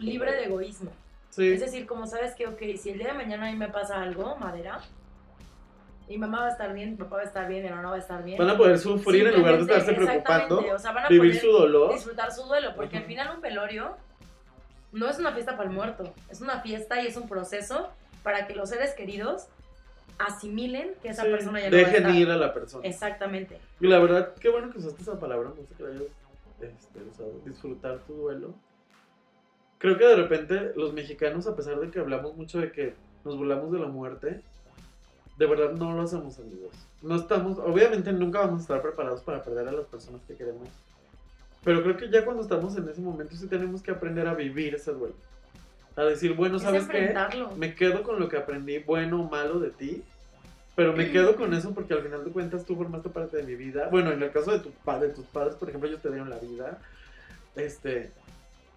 [0.00, 0.90] libre de egoísmo.
[1.28, 1.52] Sí.
[1.52, 4.00] Es decir, como sabes que, ok, si el día de mañana a mí me pasa
[4.00, 4.80] algo, madera,
[6.08, 7.96] mi mamá va a estar bien, mi papá va a estar bien, mi hermano va
[7.96, 8.38] a estar bien.
[8.38, 11.42] Van a poder sufrir en lugar de estarse preocupando, o sea, van a vivir poder
[11.42, 11.92] su dolor.
[11.92, 13.02] disfrutar su duelo, porque Ujú.
[13.02, 13.96] al final un velorio
[14.92, 17.90] no es una fiesta para el muerto, es una fiesta y es un proceso
[18.22, 19.48] para que los seres queridos
[20.20, 22.86] asimilen que esa Sí, persona ya no va a Dejen ir a la persona.
[22.86, 23.58] Exactamente.
[23.80, 26.02] Y la verdad, qué bueno que usaste esa palabra, que la hayas
[26.60, 28.54] este, usado, disfrutar tu duelo.
[29.78, 33.36] Creo que de repente los mexicanos, a pesar de que hablamos mucho de que nos
[33.36, 34.42] burlamos de la muerte,
[35.38, 36.74] de verdad no lo hacemos amigos.
[37.00, 40.68] No estamos, obviamente nunca vamos a estar preparados para perder a las personas que queremos.
[41.64, 44.74] Pero creo que ya cuando estamos en ese momento sí tenemos que aprender a vivir
[44.74, 45.14] ese duelo.
[45.96, 47.14] A decir, bueno, Es ¿sabes qué?
[47.56, 50.02] Me quedo con lo que aprendí, bueno o malo de ti.
[50.76, 53.54] Pero me quedo con eso porque al final de cuentas tú formaste parte de mi
[53.54, 53.88] vida.
[53.90, 56.38] Bueno, en el caso de, tu, de tus padres, por ejemplo, ellos te dieron la
[56.38, 56.78] vida.
[57.56, 58.10] Este,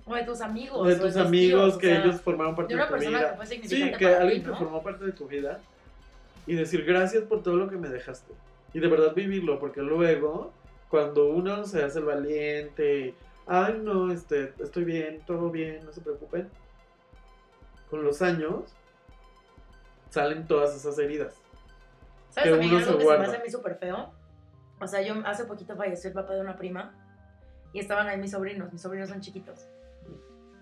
[0.05, 0.85] O de tus amigos.
[0.87, 2.93] de o tus tíos, amigos o que sea, ellos formaron parte De de, una tu
[2.97, 3.29] persona vida.
[3.31, 4.57] que fue Sí, que para alguien que ¿no?
[4.57, 5.59] formó parte de tu vida
[6.45, 8.33] y decir gracias por todo lo que me dejaste.
[8.73, 10.51] Y de verdad vivirlo, porque luego,
[10.89, 13.13] cuando uno se hace el valiente,
[13.45, 16.49] ay no, este, estoy bien, todo bien, no se preocupen,
[17.93, 18.73] con los años
[20.09, 21.35] salen todas esas heridas.
[22.31, 23.23] ¿Sabes que uno algo que se me guarda.
[23.25, 24.11] hace a mí súper feo?
[24.79, 26.95] O sea, yo hace poquito falleció el papá de una prima
[27.71, 29.67] y estaban ahí mis sobrinos, mis sobrinos son chiquitos.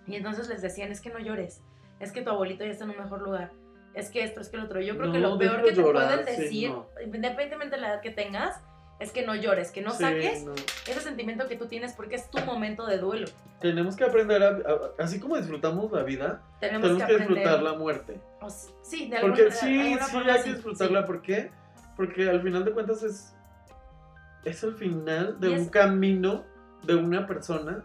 [0.07, 1.61] Y entonces les decían, es que no llores,
[2.01, 3.53] es que tu abuelito ya está en un mejor lugar,
[3.93, 4.81] es que esto, es que lo otro.
[4.81, 6.85] Yo creo que No, lo peor que te llorar, pueden sí, decir, no.
[7.01, 8.59] independientemente de la edad que tengas,
[9.01, 10.53] es que no llores, que no Sí, saques no.
[10.53, 13.27] ese sentimiento que tú tienes porque es tu momento de duelo.
[13.59, 17.73] Tenemos que aprender a, a- así como disfrutamos la vida, Tenemos, tenemos que disfrutar la
[17.73, 18.21] muerte.
[18.41, 19.79] o sí, de alguna, Porque de sí, sí,
[20.29, 21.01] hay que disfrutarla.
[21.01, 21.07] sí.
[21.07, 21.51] ¿Por qué?
[21.97, 23.35] Porque al final de cuentas es,
[24.45, 26.45] es el final de un camino
[26.83, 27.83] de una persona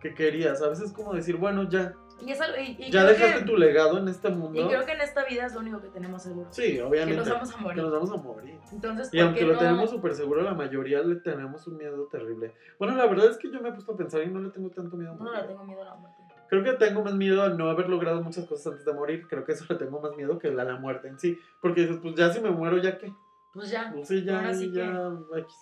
[0.00, 0.60] que querías.
[0.62, 1.94] A veces es como decir, bueno, ya,
[2.26, 4.60] Y y- y ya dejaste que- tu legado en este mundo.
[4.60, 6.48] Y creo que en esta vida es lo único que tenemos seguro.
[6.52, 7.16] Sí, que obviamente.
[7.20, 7.82] nos vamos a que morir.
[7.82, 8.58] nos vamos a morir.
[8.72, 9.58] Entonces, Y ¿por aunque lo no?
[9.58, 12.54] tenemos súper seguro, la mayoría le tenemos un miedo terrible.
[12.78, 14.70] Bueno, la verdad es que yo me he puesto a pensar y no le tengo
[14.70, 15.40] tanto miedo a No morir.
[15.42, 16.16] le tengo miedo a la muerte.
[16.48, 19.26] Creo que tengo más miedo a no haber logrado muchas cosas antes de morir.
[19.28, 21.38] Creo que eso le tengo más miedo que a la muerte en sí.
[21.60, 23.12] Porque dices, pues ya si me muero, ¿ya qué?
[23.54, 23.94] Pues ya.
[24.02, 24.84] Sí, ya, Ahora sí ya,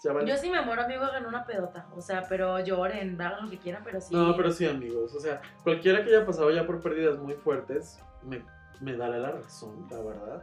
[0.03, 0.27] ya vale.
[0.27, 1.87] Yo sí me muero, amigo, hagan una pedota.
[1.95, 4.15] O sea, pero lloren, hagan lo que quieran, pero sí.
[4.15, 5.15] No, pero sí, amigos.
[5.15, 8.43] O sea, cualquiera que haya pasado ya por pérdidas muy fuertes, me,
[8.81, 10.43] me dará la razón, la verdad.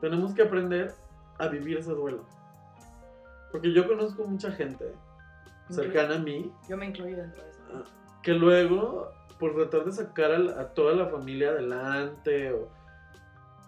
[0.00, 0.94] Tenemos que aprender
[1.38, 2.24] a vivir ese duelo.
[3.52, 4.92] Porque yo conozco mucha gente
[5.68, 7.60] cercana a mí Yo me incluyo dentro de eso.
[7.74, 7.82] ah,
[8.22, 12.68] que luego, por tratar de sacar a, a toda la familia adelante, o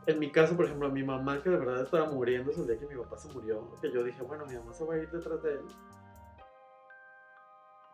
[0.08, 2.78] en mi caso, por ejemplo, a mi mamá que de verdad estaba muriéndose el día
[2.78, 5.10] que mi papá se murió, que yo dije, bueno, mi mamá se va a ir
[5.10, 5.60] detrás de él.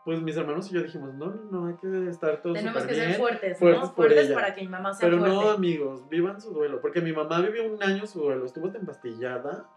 [0.05, 2.95] Pues mis hermanos y yo dijimos, no, no, no, hay que estar todos Tenemos que
[2.95, 3.19] ser bien.
[3.19, 3.91] fuertes, fuertes ¿no?
[3.95, 4.35] Fuertes ella.
[4.35, 5.37] para que mi mamá sea Pero fuerte.
[5.37, 6.81] no, amigos, vivan su duelo.
[6.81, 9.69] Porque mi mamá vivió un año su duelo, estuvo hasta empastillada.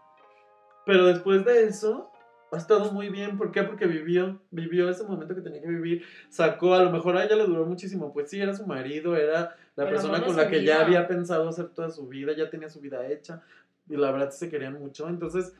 [0.84, 2.12] Pero después de eso,
[2.52, 3.38] ha estado muy bien.
[3.38, 3.62] ¿Por qué?
[3.62, 6.04] Porque vivió, vivió ese momento que tenía que vivir.
[6.28, 8.12] Sacó, a lo mejor a ella le duró muchísimo.
[8.12, 11.68] Pues sí, era su marido, era la persona con la que ya había pensado hacer
[11.68, 13.42] toda su vida, ya tenía su vida hecha.
[13.88, 15.08] Y la verdad se querían mucho.
[15.08, 15.54] Entonces,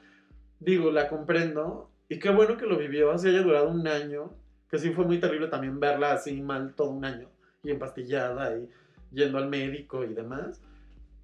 [0.59, 1.89] digo, la comprendo.
[2.09, 4.33] Y qué bueno que lo vivió, así haya durado un año.
[4.69, 7.29] Que sí fue muy terrible también verla así mal todo un año.
[7.63, 8.69] Y empastillada y
[9.13, 10.61] yendo al médico y demás.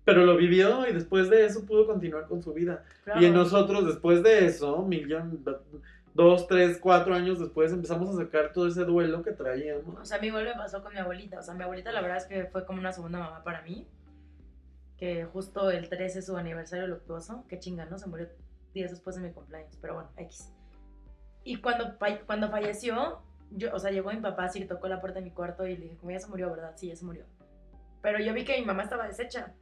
[0.05, 2.85] Pero lo vivió y después de eso pudo continuar con su vida.
[3.03, 3.21] Claro.
[3.21, 5.43] Y en nosotros, después de eso, millón,
[6.15, 10.01] dos, tres, cuatro años después, empezamos a sacar todo ese duelo que traíamos.
[10.01, 11.41] O sea, a mí igual me pasó con mi abuelita.
[11.41, 13.87] O sea, mi abuelita la verdad es que fue como una segunda mamá para mí.
[14.97, 17.45] Que justo el 13 es su aniversario luctuoso.
[17.49, 17.99] Qué chinga, ¿no?
[17.99, 18.29] Se murió
[18.73, 19.77] días después de mi cumpleaños.
[19.81, 20.53] Pero bueno, X.
[21.43, 25.25] Y cuando, cuando falleció, yo, o sea, llegó mi papá así tocó la puerta de
[25.25, 26.73] mi cuarto y le dije, como ya se murió, ¿verdad?
[26.77, 27.27] Sí, ya se murió.
[28.03, 29.53] Pero yo vi que mi mamá estaba deshecha.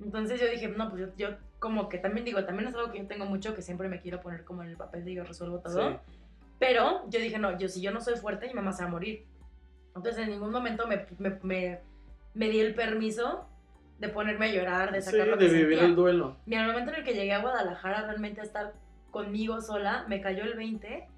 [0.00, 2.98] Entonces yo dije, no, pues yo, yo como que también digo, también es algo que
[2.98, 5.60] yo tengo mucho, que siempre me quiero poner como en el papel de yo resuelvo
[5.60, 5.90] todo.
[5.92, 5.96] Sí.
[6.58, 8.92] Pero yo dije, no, yo si yo no soy fuerte, mi mamá se va a
[8.92, 9.24] morir.
[9.94, 11.80] Entonces en ningún momento me, me, me,
[12.34, 13.46] me di el permiso
[14.00, 15.86] de ponerme a llorar, de Sí, sacar lo de que vivir sentía.
[15.86, 16.36] el duelo.
[16.46, 18.72] Y el momento en el que llegué a Guadalajara realmente a estar
[19.12, 21.08] conmigo sola, me cayó el 20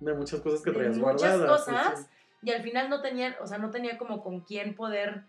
[0.00, 1.64] De muchas cosas que de traías muchas guardadas.
[1.64, 2.08] cosas sí, sí.
[2.42, 5.24] y al final no tenía, o sea, no tenía como con quién poder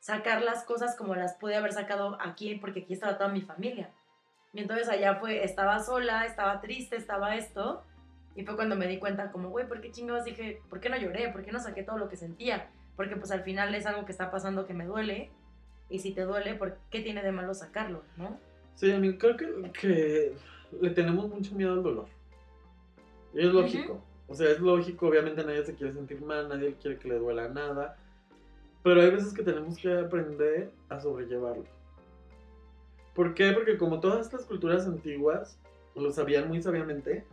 [0.00, 3.90] sacar las cosas como las pude haber sacado aquí, porque aquí estaba toda mi familia.
[4.52, 7.84] Y entonces allá fue, estaba sola, estaba triste, estaba esto.
[8.34, 10.96] Y fue cuando me di cuenta, como, güey, ¿por qué chingados dije, por qué no
[10.96, 11.28] lloré?
[11.30, 12.70] ¿Por qué no saqué todo lo que sentía?
[12.96, 15.30] Porque pues al final es algo que está pasando que me duele.
[15.90, 18.02] Y si te duele, ¿por qué tiene de malo sacarlo?
[18.16, 18.38] ¿No?
[18.74, 20.34] Sí, a mí creo que, que
[20.80, 22.06] le tenemos mucho miedo al dolor.
[23.34, 24.02] Y es lógico.
[24.28, 27.48] O sea, es lógico, obviamente nadie se quiere sentir mal, nadie quiere que le duela
[27.48, 27.96] nada.
[28.82, 31.64] Pero hay veces que tenemos que aprender a sobrellevarlo.
[33.18, 33.50] ¿Por qué?
[33.50, 35.58] Porque como todas estas culturas antiguas
[35.96, 37.26] lo sabían muy sabiamente,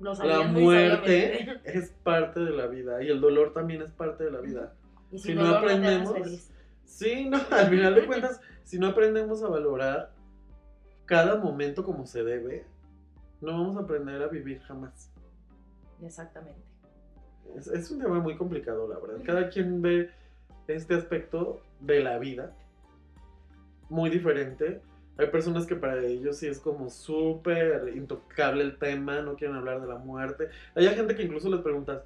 [0.00, 1.78] la muy muerte sabiamente.
[1.78, 4.72] es parte de la vida y el dolor también es parte de la vida.
[5.12, 6.50] Y si no aprendemos- feliz.
[6.86, 10.10] Sí, no, al final de cuentas, si no aprendemos a valorar
[11.04, 12.64] cada momento como se debe,
[13.42, 15.12] no vamos a aprender a vivir jamás.
[16.02, 16.62] Exactamente.
[17.54, 19.22] Es, es un tema muy complicado, la verdad.
[19.22, 20.08] Cada quien ve
[20.66, 22.56] este aspecto de la vida
[23.90, 24.80] muy diferente.
[25.16, 29.80] Hay personas que para ellos sí es como súper intocable el tema, no quieren hablar
[29.80, 30.48] de la muerte.
[30.74, 32.02] Hay gente que incluso les preguntas,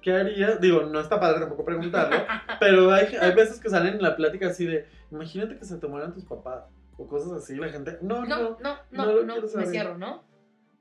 [0.00, 0.60] ¿qué harías?
[0.60, 2.16] Digo, no está padre tampoco preguntarlo,
[2.60, 5.86] pero hay, hay veces que salen en la plática así de, imagínate que se te
[5.86, 6.64] mueran tus papás
[6.96, 8.58] o cosas así, la gente, no, No, no.
[8.60, 10.22] no, no no, no, quiero me cierro, ¿no?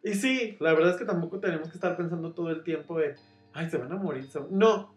[0.03, 3.15] Y sí, la verdad es que tampoco tenemos que estar pensando todo el tiempo en,
[3.53, 4.27] ay, se van a morir.
[4.29, 4.49] se van-".
[4.51, 4.93] No,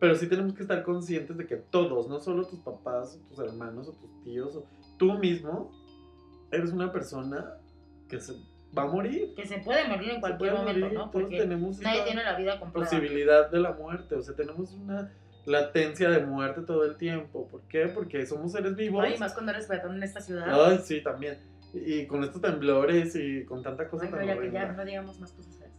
[0.00, 3.38] pero sí tenemos que estar conscientes de que todos, no solo tus papás, o tus
[3.38, 4.66] hermanos, o tus tíos, o
[4.98, 5.70] tú mismo,
[6.50, 7.54] eres una persona
[8.08, 8.34] que se
[8.76, 9.34] va a morir.
[9.34, 11.00] Que se puede morir en cualquier momento, morir, ¿no?
[11.10, 12.88] todos Porque tenemos nadie tiene la vida comprada.
[12.88, 15.10] posibilidad de la muerte, o sea, tenemos una
[15.46, 17.48] latencia de muerte todo el tiempo.
[17.48, 17.86] ¿Por qué?
[17.88, 19.04] Porque somos seres vivos.
[19.04, 20.46] Ay, más cuando eres peatón en esta ciudad.
[20.66, 21.38] Ay, sí, también.
[21.72, 24.84] Y, y con estos temblores y con tanta cosa Ay, tan ya que ya no
[24.84, 25.54] digamos más cosas.
[25.54, 25.72] ¿sabes?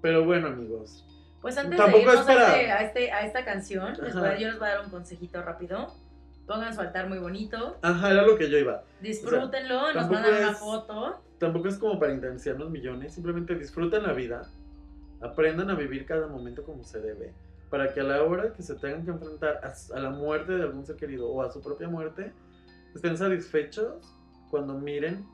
[0.00, 1.06] Pero bueno, amigos.
[1.40, 4.14] Pues antes Tampoco de es irnos para- a, este, a, este- a esta canción, les
[4.14, 5.92] voy yo les voy a dar un consejito rápido.
[6.46, 8.82] Pongan su altar muy bonito, Ajá, era lo que yo iba.
[9.00, 11.22] disfrútenlo, nos tampoco mandan una foto.
[11.38, 14.42] Tampoco es como para intensiarnos millones, simplemente disfruten la vida,
[15.20, 17.32] aprendan a vivir cada momento como se debe,
[17.70, 20.62] para que a la hora que se tengan que enfrentar a, a la muerte de
[20.62, 22.32] algún ser querido o a su propia muerte,
[22.94, 24.14] estén satisfechos
[24.50, 25.24] cuando miren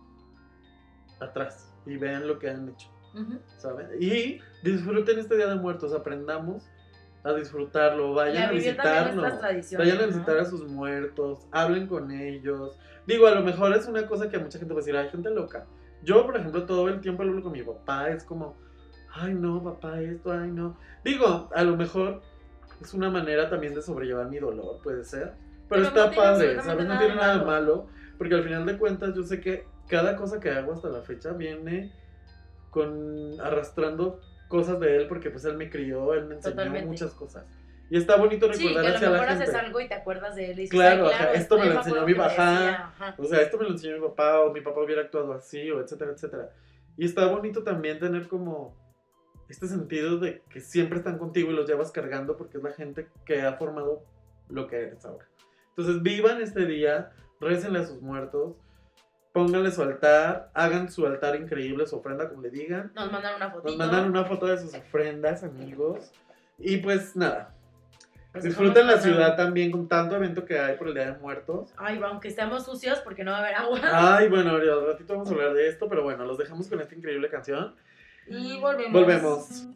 [1.20, 3.38] atrás y vean lo que han hecho, Ujú.
[3.56, 3.88] ¿saben?
[4.00, 6.68] Y disfruten este Día de Muertos, aprendamos
[7.24, 9.86] a disfrutarlo, vayan a a tradiciones.
[9.86, 10.06] Vayan a ¿no?
[10.08, 12.78] visitar a sus muertos, hablen con ellos.
[13.06, 15.30] Digo, a lo mejor es una cosa que mucha gente va a decir, hay gente
[15.30, 15.66] loca.
[16.02, 18.56] Yo, por ejemplo, todo el tiempo hablo con mi papá, es como,
[19.12, 20.76] ay no, papá, esto, ay no.
[21.04, 22.22] Digo, a lo mejor
[22.80, 25.34] es una manera también de sobrellevar mi dolor, puede ser.
[25.68, 26.86] Pero, Pero no está tiene padre, ¿sabes?
[26.86, 27.46] No tiene nada malo.
[27.46, 31.02] malo, porque al final de cuentas yo sé que cada cosa que hago hasta la
[31.02, 31.92] fecha viene
[32.70, 36.86] con arrastrando cosas de él, porque pues él me crió, él me enseñó Totalmente.
[36.86, 37.44] muchas cosas.
[37.90, 39.44] Y está bonito Sí, que recordar a lo la mejor gente.
[39.44, 42.04] haces algo y te acuerdas de él y Claro, "Ay, ajá, esto me lo enseñó
[42.06, 42.94] mi que papá".
[43.16, 45.80] O sea, esto me lo enseñó mi papá o mi papá hubiera actuado así o
[45.80, 46.50] etcétera, etcétera.
[46.98, 48.76] Y está bonito también tener como
[49.48, 53.08] este sentido de que siempre están contigo y los llevas cargando porque es la gente
[53.24, 54.04] que ha formado
[54.50, 55.26] lo que eres ahora.
[55.70, 58.56] Entonces vivan este día, récenle a sus muertos,
[59.38, 62.90] pónganle su altar, hagan su altar increíble, su ofrenda como le digan.
[62.94, 63.68] Nos mandan una fotito.
[63.68, 66.10] Nos mandan una foto de sus ofrendas, amigos.
[66.58, 67.54] Y pues nada,
[68.32, 71.72] Pues disfruten la ciudad también con tanto evento que hay por el Día de Muertos.
[71.76, 73.80] Ay, aunque estemos sucios porque no va a haber agua.
[74.16, 76.80] Ay, bueno, ahorita al ratito vamos a hablar de esto, pero bueno, los dejamos con
[76.80, 77.76] esta increíble canción.
[78.26, 78.92] Y volvemos.
[78.92, 79.68] Volvemos.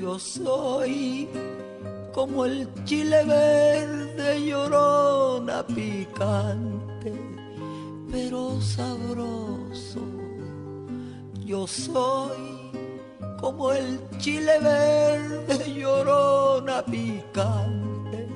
[0.00, 1.28] Yo soy
[2.14, 7.12] como el chile verde llorona picante,
[8.10, 10.00] pero sabroso.
[11.44, 12.70] Yo soy
[13.38, 18.26] como el chile verde llorona picante,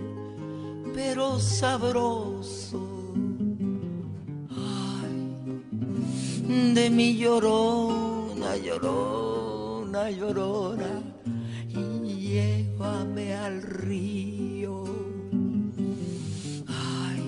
[0.93, 2.83] pero sabroso.
[4.51, 11.14] Ay, de mi llorona, llorona, llorona,
[12.35, 14.85] llévame al río.
[16.67, 17.23] Ay,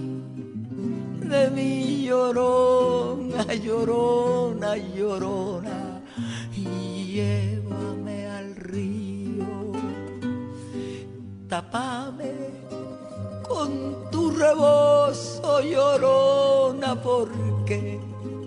[1.32, 6.02] de mi llorona, llorona, llorona,
[6.57, 9.72] llévame al río.
[11.48, 12.32] Tapame
[13.48, 13.70] con
[14.11, 18.00] tu rebozo llorona porque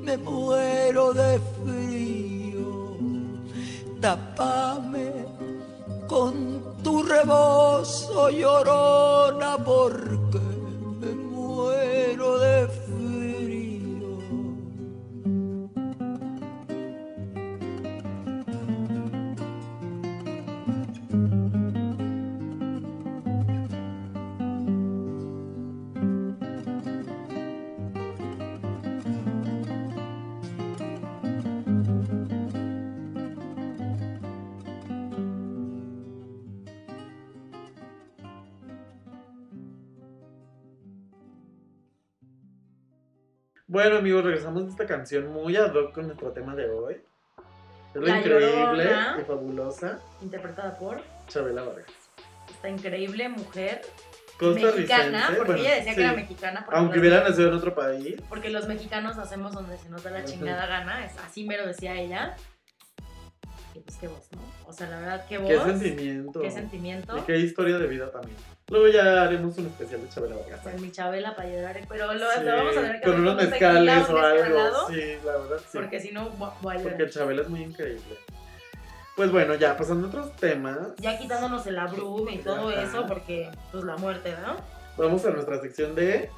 [0.04, 2.98] me muero de frío.
[4.02, 5.09] Tapame
[6.10, 10.40] con tu rebozo llorona porque
[11.00, 12.59] me muero de
[43.72, 46.96] Bueno, amigos, regresamos de esta canción muy ad hoc con nuestro tema de hoy.
[46.96, 49.18] Es lo La increíble Llorona.
[49.22, 51.86] y fabulosa Interpretada por Chabela Vargas.
[52.50, 53.82] esta increíble mujer
[54.42, 54.72] mexicana,
[55.20, 55.36] Costarricense.
[55.38, 55.96] porque bueno, ella decía sí.
[55.98, 56.62] que era mexicana.
[56.66, 58.16] porque Aunque los- hubiera nacido en otro país.
[58.28, 61.94] Porque los mexicanos hacemos donde se nos da la chingada gana, es, así mero decía
[61.94, 62.36] ella.
[63.76, 64.42] Y pues qué voz, ¿no?
[64.68, 65.48] O sea, la verdad, qué voz.
[65.52, 66.42] Qué sentimiento.
[66.42, 67.18] qué sentimiento.
[67.20, 68.36] Y qué historia de vida también.
[68.70, 70.60] Luego ya haremos un especial de Chabela Vargas.
[70.62, 73.36] Con mi Chabela para llorar, pero lo, Sí, lo vamos a tener que con unos
[73.36, 74.88] mezcales o algo.
[74.90, 75.78] Sí, la verdad sí.
[75.78, 76.98] Porque si no, voy a llorar.
[76.98, 78.16] Porque Chabela es muy increíble.
[79.16, 80.78] Pues bueno, ya pasando a otros temas.
[80.98, 82.84] Ya quitándonos el abrume y todo Ajá.
[82.84, 84.56] eso, porque pues la muerte, ¿no?
[84.98, 86.30] Vamos a nuestra sección de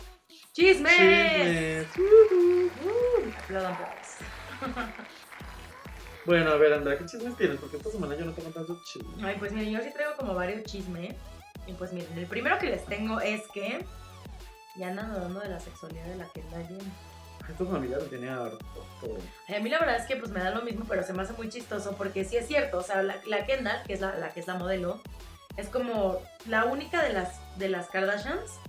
[0.54, 0.92] ¡Chismes!
[0.94, 1.88] chismes.
[1.98, 4.92] Uh, aplaudan todos.
[6.26, 7.58] Bueno, a ver, Andrea, ¿qué chismes tienes?
[7.60, 9.24] Porque esta semana yo no tengo tantos chismes.
[9.24, 11.16] Ay, pues miren, yo sí traigo como varios chismes.
[11.68, 13.86] Y pues miren, el primero que les tengo es que
[14.76, 17.12] ya andan dudando de la sexualidad de la Kendall Jenner.
[17.50, 18.58] Esta familia me tiene harto.
[19.02, 19.18] todo.
[19.56, 21.34] A mí la verdad es que pues me da lo mismo, pero se me hace
[21.34, 24.30] muy chistoso porque sí es cierto, o sea, la, la Kendall, que es la, la
[24.30, 25.02] que es la modelo,
[25.58, 28.60] es como la única de las, de las Kardashians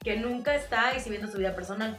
[0.00, 1.96] que nunca está exhibiendo su vida personal.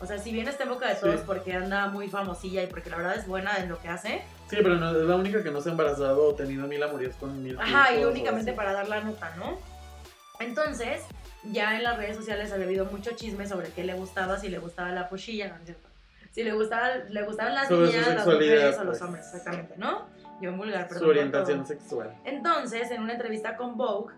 [0.00, 1.22] O sea, si bien está en boca de todos Sí.
[1.26, 4.56] porque anda muy famosilla y porque la verdad es buena en lo que hace, Sí,
[4.62, 7.42] pero no, es la única que no se ha embarazado o tenido mil amoríos con
[7.42, 9.58] mil Ajá, y únicamente para dar la nota, ¿no?
[10.38, 11.02] Entonces,
[11.44, 14.58] ya en las redes sociales había habido mucho chisme sobre qué le gustaba, si le
[14.58, 15.88] gustaba la pochilla, ¿no es cierto?
[16.32, 19.02] Si le, gustaba, le gustaban las Sobre niñas, las mujeres o los pues.
[19.02, 20.06] hombres, exactamente, ¿no?
[20.42, 21.02] Yo en vulgar, perdón.
[21.04, 22.14] Su orientación sexual.
[22.24, 24.14] Entonces, en una entrevista con Vogue,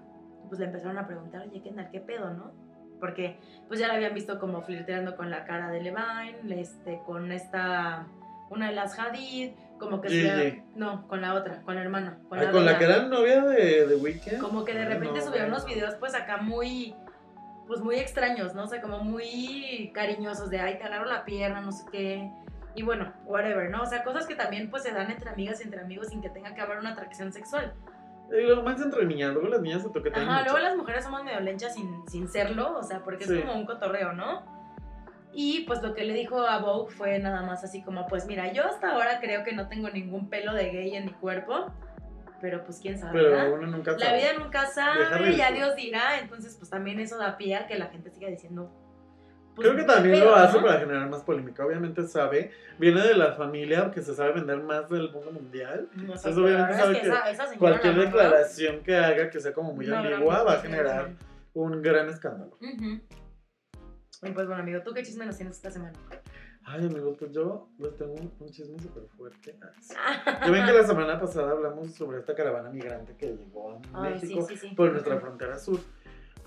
[0.49, 2.53] pues le empezaron a preguntar, oye, Kendall, ¿qué pedo, no?
[3.01, 3.39] Porque
[3.69, 8.07] pues ya la habían visto como flirteando con la cara de Levine, este, con esta,
[8.51, 10.09] una de las Hadid, como que...
[10.09, 12.19] Subía- no, con la otra, con la hermana.
[12.29, 12.79] Con Ay, la con la Donna.
[12.79, 14.41] que era novia de, de Weekend.
[14.41, 16.95] Como que de Ay, repente no, unos videos pues acá muy,
[17.67, 18.65] pues muy extraños, ¿no?
[18.65, 22.31] O sea, como muy cariñosos de, ay, te agarro la pierna, no sé qué.
[22.75, 23.83] Y bueno, whatever, ¿no?
[23.83, 26.31] O sea, cosas que también pues se dan entre amigas y entre amigos sin que
[26.31, 27.75] tenga que haber una atracción sexual.
[28.31, 30.53] Luego más entre niñas, luego las niñas se toquetean Ajá, mucho.
[30.53, 33.35] luego las mujeres somos medio lenchas sin, sin serlo, o sea, porque Sí.
[33.35, 34.43] es como un cotorreo, ¿no?
[35.33, 38.53] Y pues lo que le dijo a Vogue fue nada más así como, pues mira,
[38.53, 41.67] yo hasta ahora creo que no tengo ningún pelo de gay en mi cuerpo,
[42.41, 43.21] pero pues quién sabe.
[43.21, 44.05] Pero uno nunca sabe.
[44.05, 47.79] La vida nunca sabe, ya Dios dirá, entonces pues también eso da pie a que
[47.79, 48.71] la gente siga diciendo.
[49.59, 50.67] Pues, Creo que ¿qué también lo hace no?
[50.67, 51.67] para generar más polémica.
[51.67, 55.89] Obviamente sabe, viene de la familia que se sabe vender más del mundo mundial.
[55.95, 59.41] No Entonces, obviamente sabe es que que esa, esa señora Cualquier declaración que haga que
[59.41, 61.11] sea como muy ambigua va a generar
[61.55, 62.57] un gran escándalo.
[62.61, 65.99] Y pues bueno, amigo, ¿tú qué chisme nos tienes esta semana?
[66.71, 69.59] Ay, amigos, pues yo les tengo un, un chisme súper fuerte.
[70.45, 74.19] Ya ven que la semana pasada hablamos sobre esta caravana migrante que llegó a Ay,
[74.21, 74.75] sí, México sí, sí.
[74.75, 75.81] por nuestra frontera sur.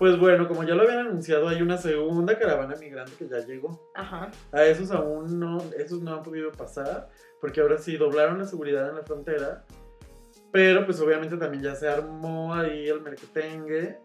[0.02, 3.88] Pues bueno, como ya lo habían anunciado, hay una segunda caravana migrante que ya llegó.
[3.94, 4.32] Ajá.
[4.50, 7.08] A esos aún no, esos no han podido pasar,
[7.40, 9.64] porque ahora sí doblaron la seguridad en la frontera.
[10.50, 14.00] Pero pues obviamente también ya se armó ahí el merquetengue,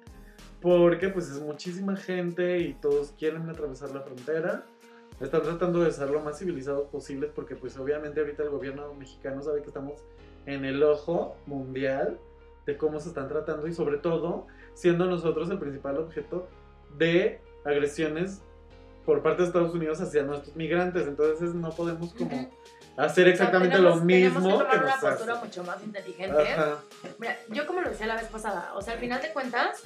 [0.62, 4.66] porque pues es muchísima gente y todos quieren atravesar la frontera.
[5.20, 9.42] Están tratando de ser lo más civilizados posibles, porque pues obviamente ahorita el gobierno mexicano
[9.42, 10.00] sabe que estamos
[10.46, 12.20] en el ojo mundial
[12.68, 14.46] de cómo se están tratando y sobre todo
[14.78, 16.48] siendo nosotros el principal objeto
[16.98, 18.42] de agresiones
[19.06, 21.08] por parte de Estados Unidos hacia nuestros migrantes.
[21.08, 22.52] Entonces no podemos como
[22.98, 25.46] hacer exactamente Tenemos- lo mismo Tenemos que que tomar una nos postura hace.
[25.46, 26.54] mucho más inteligente.
[26.54, 26.78] Ajá.
[27.18, 29.82] Mira, yo como lo decía la vez pasada, o sea, al final de cuentas,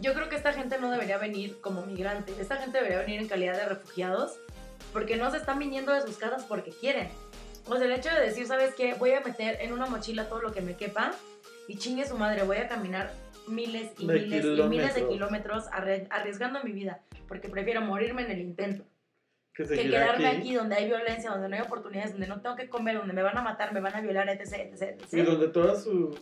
[0.00, 2.34] yo creo que esta gente no debería venir como migrante.
[2.40, 4.32] Esta gente debería venir en calidad de refugiados
[4.92, 7.08] porque no se están viniendo de sus casas porque quieren.
[7.66, 8.94] O sea, el hecho de decir, ¿sabes qué?
[8.94, 11.12] Voy a meter en una mochila todo lo que me quepa
[11.68, 13.12] y chingue su madre, voy a caminar
[13.48, 15.08] miles y De miles y miles de kilómetros.
[15.08, 18.84] kilómetros arri- arriesgando mi vida porque prefiero morirme en el intento
[19.54, 20.36] Que que quedarme aquí.
[20.38, 20.54] aquí.
[20.54, 23.36] donde hay violencia, donde no hay oportunidades, donde no tengo que comer, donde me van
[23.38, 25.12] a matar, me van a violar, etc, etc, etc.
[25.12, 26.14] Y donde toda su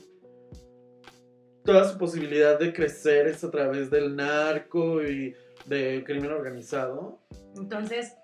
[1.64, 5.34] toda su posibilidad de crecer es a través del narco y
[5.66, 7.18] de crimen organizado.
[7.56, 8.14] Entonces,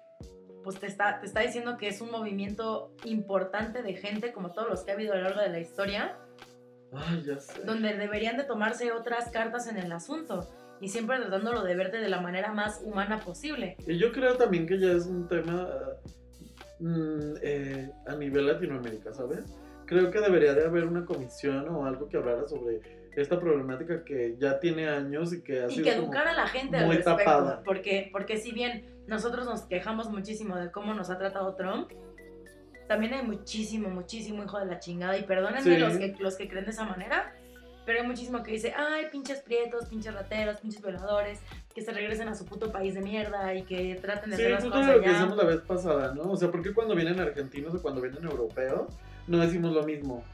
[0.64, 4.68] pues te está, te está diciendo que es un movimiento importante de gente, como todos
[4.68, 6.16] los que ha habido a lo largo de la historia,
[6.97, 7.62] Ay, ya sé.
[7.64, 10.49] donde deberían de tomarse otras cartas en el asunto
[10.80, 13.76] y siempre tratándolo de verte de la manera más humana posible.
[13.86, 15.68] Y yo creo también que ya es un tema
[16.80, 19.40] mm, eh, a nivel Latinoamérica, ¿sabes?
[19.86, 22.80] Creo que debería de haber una comisión o algo que hablara sobre
[23.16, 26.47] esta problemática que ya tiene años y que ha Y sido que educar a la
[26.49, 27.18] gente al muy respecto.
[27.24, 27.62] tapada.
[27.64, 31.90] Porque, porque si bien nosotros nos quejamos muchísimo de cómo nos ha tratado Trump,
[32.89, 35.16] también hay muchísimo, muchísimo hijo de la chingada.
[35.18, 35.78] Y perdónenme Sí.
[35.78, 37.34] los, que, los que creen de esa manera,
[37.84, 41.39] Pero hay muchísimo que dice, ay, pinches prietos, pinches rateros, pinches violadores,
[41.72, 44.55] que se regresen a su puto país de mierda y que traten de Sí, hacer
[44.55, 45.12] las cosas lo que allá.
[45.12, 46.32] decíamos la vez pasada, ¿no?
[46.32, 48.93] O sea, ¿por qué cuando vienen argentinos o cuando vienen europeos
[49.28, 50.24] no decimos lo mismo?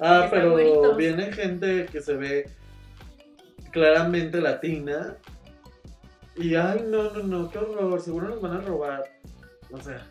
[0.00, 0.56] Ah, pero
[0.96, 2.50] viene gente que se ve
[3.70, 5.16] claramente latina
[6.36, 9.04] y ay, no, no, no, qué horror, seguro nos van a robar.
[9.70, 10.06] O sea,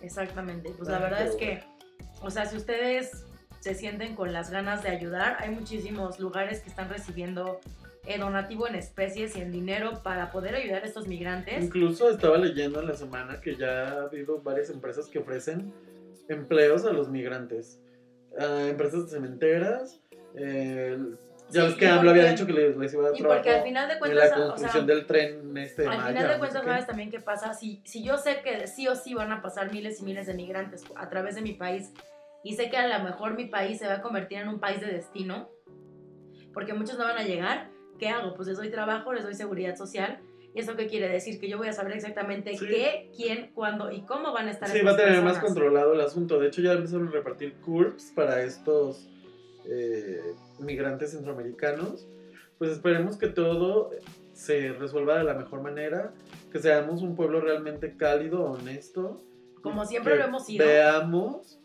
[0.00, 0.70] Exactamente.
[0.76, 1.62] Pues la verdad es que,
[2.22, 3.24] o sea, si ustedes
[3.60, 7.60] se sienten con las ganas de ayudar, hay muchísimos lugares que están recibiendo
[8.06, 11.64] eh, donativo en especies y en dinero para poder ayudar a estos migrantes.
[11.64, 15.72] incluso estaba leyendo en la semana que ya ha habido varias empresas que ofrecen
[16.28, 17.80] empleos a los migrantes.
[18.38, 20.00] Ah, empresas cementeras.
[20.36, 20.98] eh,
[21.48, 23.34] ya Sí, ves que AMLO había dicho que les, les iba a dar Y porque
[23.36, 25.96] al trabajo final de en cuentas, la o sea, construcción del tren este de Al
[25.98, 26.64] Maya, final de cuentas.
[26.64, 27.54] ¿sabes también qué pasa?
[27.54, 30.34] Si, si yo sé que sí o sí van a pasar miles y miles de
[30.34, 31.92] migrantes a través de mi país
[32.42, 34.80] y sé que a lo mejor mi país se va a convertir en un país
[34.80, 35.48] de destino,
[36.52, 37.68] porque muchos no van a llegar,
[37.98, 38.34] ¿qué hago?
[38.34, 40.18] Pues les doy trabajo, les doy seguridad social.
[40.54, 41.38] ¿Y eso qué quiere decir?
[41.38, 42.66] Que yo voy a saber exactamente Sí.
[42.66, 45.44] qué, quién, cuándo y cómo van a estar Sí, va a tener más personas.
[45.44, 46.38] controlado el asunto.
[46.40, 49.06] De hecho, ya empezaron a repartir CURPS para estos
[49.68, 52.06] eh, migrantes centroamericanos.
[52.58, 53.90] Pues esperemos que todo
[54.32, 56.12] se resuelva de la mejor manera,
[56.52, 59.22] que seamos un pueblo realmente cálido, honesto.
[59.62, 60.66] Como siempre lo hemos sido.
[60.66, 61.58] Veamos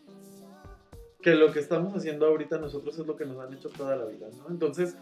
[1.22, 4.06] que lo que estamos haciendo ahorita nosotros es lo que nos han hecho toda la
[4.06, 4.50] vida, ¿no?
[4.50, 4.98] Entonces,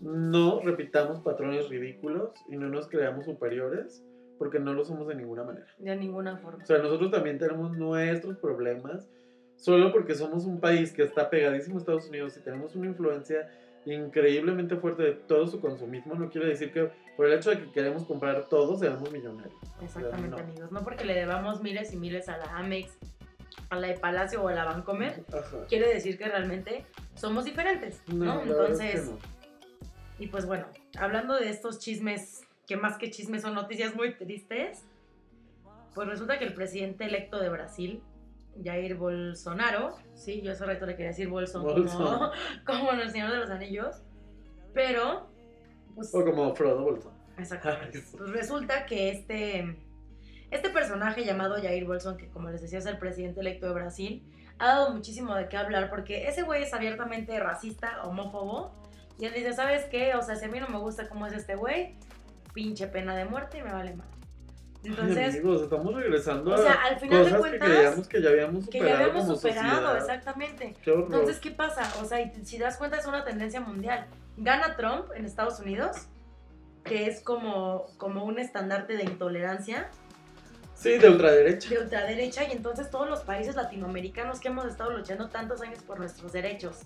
[0.00, 4.04] no repitamos patrones ridículos y no nos creamos superiores,
[4.38, 5.66] porque no lo somos de ninguna manera.
[5.78, 6.62] De ninguna forma.
[6.62, 9.08] O sea, nosotros también tenemos nuestros problemas,
[9.58, 13.50] solo porque somos un país que está pegadísimo a Estados Unidos y tenemos una influencia
[13.84, 17.72] increíblemente fuerte de todo su consumismo, no quiere decir que por el hecho de que
[17.72, 19.54] queremos comprar todo seamos millonarios.
[19.82, 20.36] Exactamente, no.
[20.36, 20.72] amigos.
[20.72, 22.96] No porque le debamos miles y miles a la Amex,
[23.70, 25.66] a la de Palacio o a la Bancomer, Ajá.
[25.68, 26.84] quiere decir que realmente
[27.14, 28.24] somos diferentes, ¿no?
[28.24, 29.18] No, verdad es que Entonces, no.
[30.18, 30.66] y pues bueno,
[30.98, 34.84] hablando de estos chismes, que más que chismes son noticias muy tristes,
[35.94, 38.02] pues resulta que el presidente electo de Brasil,
[38.62, 42.04] Jair Bolsonaro, sí, yo hace rato le quería decir Bolson, Bolson.
[42.04, 42.30] Como,
[42.66, 44.02] como en el Señor de los Anillos,
[44.74, 45.28] pero,
[45.94, 47.12] pues, O como Frodo Bolson.
[47.12, 47.54] Sí.
[48.16, 49.76] Pues resulta que este,
[50.50, 54.22] este personaje llamado Jair Bolson, que como les decía es el presidente electo de Brasil,
[54.58, 58.72] ha dado muchísimo de qué hablar porque ese güey es abiertamente racista, homófobo.
[59.18, 60.14] Y él dice, ¿sabes qué?
[60.14, 61.96] O sea, si a mí no me gusta cómo es este güey,
[62.54, 64.08] pinche pena de muerte y me vale mal.
[64.84, 68.22] Entonces, amigos, estamos regresando o sea, a al final de cosas que cuentas, creíamos que
[68.22, 69.96] ya habíamos que superado ya habíamos superado, sociedad.
[69.96, 70.76] exactamente.
[70.82, 70.92] Qué.
[70.92, 71.92] Entonces, ¿qué pasa?
[72.00, 74.06] O sea, y si das cuenta es una tendencia mundial.
[74.36, 76.06] Gana Trump en Estados Unidos,
[76.84, 79.90] que es como, como un estandarte de intolerancia,
[80.74, 81.68] sí, de ultraderecha.
[81.70, 85.98] de ultraderecha, y entonces todos los países latinoamericanos que hemos estado luchando tantos años por
[85.98, 86.82] nuestros derechos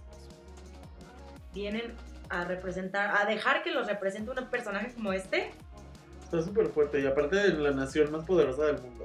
[1.53, 1.95] vienen
[2.31, 5.51] a representar, a dejar que los represente un personaje como este.
[6.33, 9.05] Está súper fuerte y aparte de la nación más poderosa del mundo.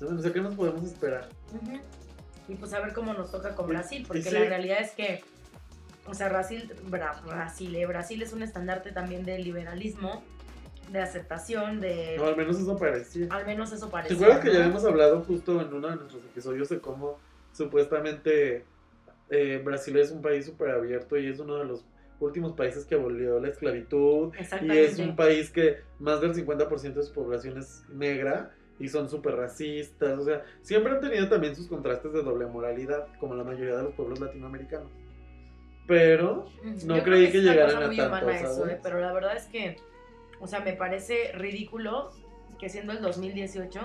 [0.00, 1.28] O sea, qué nos podemos esperar.
[2.46, 4.30] Y pues a ver cómo nos toca con Brasil, porque sí.
[4.30, 5.24] la realidad es que,
[6.06, 10.22] o sea, Brasil, Bra- Brasil, eh, Brasil es un estandarte también de liberalismo,
[10.92, 12.14] de aceptación, de...
[12.16, 13.26] No, al menos eso parecía.
[13.30, 14.14] Al menos eso ¿Te parece.
[14.14, 17.18] acuerdas que ya habíamos hablado justo en uno de nuestros episodios de cómo
[17.52, 18.64] supuestamente
[19.28, 21.84] eh, Brasil es un país súper abierto y es uno de los
[22.20, 27.02] últimos países que abolió la esclavitud y es un país que más del 50% de
[27.02, 28.50] su población es negra
[28.80, 33.08] y son súper racistas, o sea, siempre han tenido también sus contrastes de doble moralidad,
[33.18, 34.90] como la mayoría de los pueblos latinoamericanos.
[35.86, 38.74] Pero Mm, no yo creí que una llegaran a tanto, eso, ¿sabes?
[38.74, 39.76] eh, pero la verdad es que,
[40.40, 42.10] o sea, me parece ridículo
[42.60, 43.80] que siendo el 2018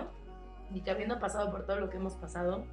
[0.73, 2.65] y que habiendo pasado por todo lo que hemos pasado,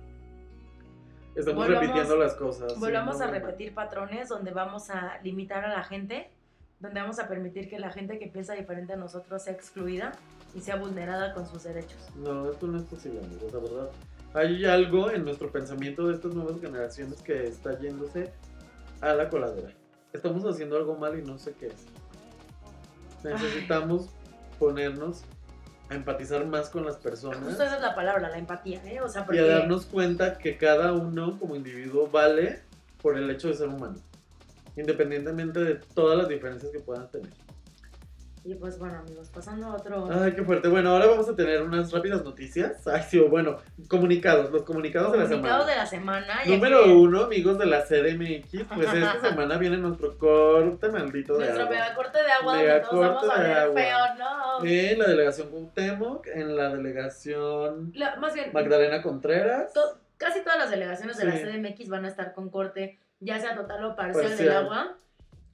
[1.34, 2.72] estamos volvamos- repitiendo las cosas.
[2.74, 6.30] sí, volvamos no, a repetir patrones donde vamos a limitar a la gente,
[6.80, 10.12] donde vamos a permitir que la gente que piensa diferente a nosotros sea excluida
[10.54, 12.08] y sea vulnerada con sus derechos.
[12.16, 13.90] No, esto no es posible, amigos, la verdad.
[14.34, 18.32] Hay algo en nuestro pensamiento de estas nuevas generaciones que está yéndose
[19.00, 19.70] a la coladera.
[20.12, 21.86] Estamos haciendo algo mal y no sé qué es.
[23.24, 24.08] Necesitamos
[24.58, 25.24] ponernos
[25.90, 29.00] a empatizar más con las personas Justo esa es la palabra, la empatía, ¿eh?
[29.00, 32.60] O sea, y a darnos cuenta que cada uno como individuo vale
[33.02, 33.96] por el hecho de ser humano,
[34.76, 37.30] independientemente de todas las diferencias que puedan tener.
[38.42, 40.08] Y pues bueno, amigos, pasando a otro...
[40.10, 40.68] Ay, qué fuerte.
[40.68, 42.86] Bueno, ahora vamos a tener unas rápidas noticias.
[42.86, 45.42] Ay, sí, bueno, comunicados, los comunicados de la semana.
[45.42, 46.40] Comunicados de la semana.
[46.46, 51.64] Número uno, amigos de la CDMX, pues esta semana viene nuestro corte maldito de Nuestro
[51.64, 51.74] agua.
[51.76, 53.74] megacorte de agua donde Megacorte todos vamos a de ver agua.
[53.80, 54.64] feo, ¿no?
[54.64, 59.72] En la delegación Cuauhtémoc, en la delegación La- más bien, Magdalena Contreras.
[59.74, 61.32] to- casi todas las delegaciones de la.
[61.36, 64.56] CDMX van a estar con corte, ya sea total o parcial, del Parcial.
[64.56, 64.96] agua.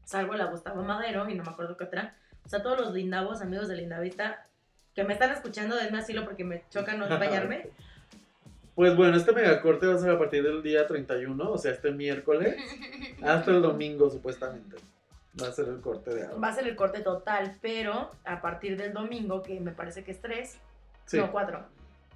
[0.04, 2.14] salgo a la Gustavo Madero y no me acuerdo qué otra.
[2.46, 4.46] O sea, todos los lindavos, amigos de Lindavista,
[4.94, 7.68] que me están escuchando, denme asilo porque me choca no bañarme.
[8.76, 11.92] Pues bueno, este megacorte va a ser a partir del día 31, o sea, este
[11.92, 12.56] miércoles,
[13.24, 14.76] hasta el domingo supuestamente.
[15.42, 16.38] Va a ser el corte de agua.
[16.38, 20.10] Va a ser el corte total, pero a partir del domingo, que me parece que
[20.10, 20.58] es 3,
[21.06, 21.16] Sí.
[21.16, 21.64] no 4,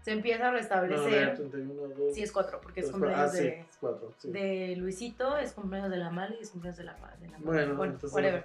[0.03, 1.35] se empieza a No, restablecer.
[1.37, 4.31] 31, 2, sí, es 4, porque es tres, cumpleaños ah, sí, de, es cuatro, sí.
[4.31, 7.75] de Luisito, es cumpleaños de la Mali y es cumpleaños de la, de la Bueno,
[7.75, 8.45] bueno entonces- whatever.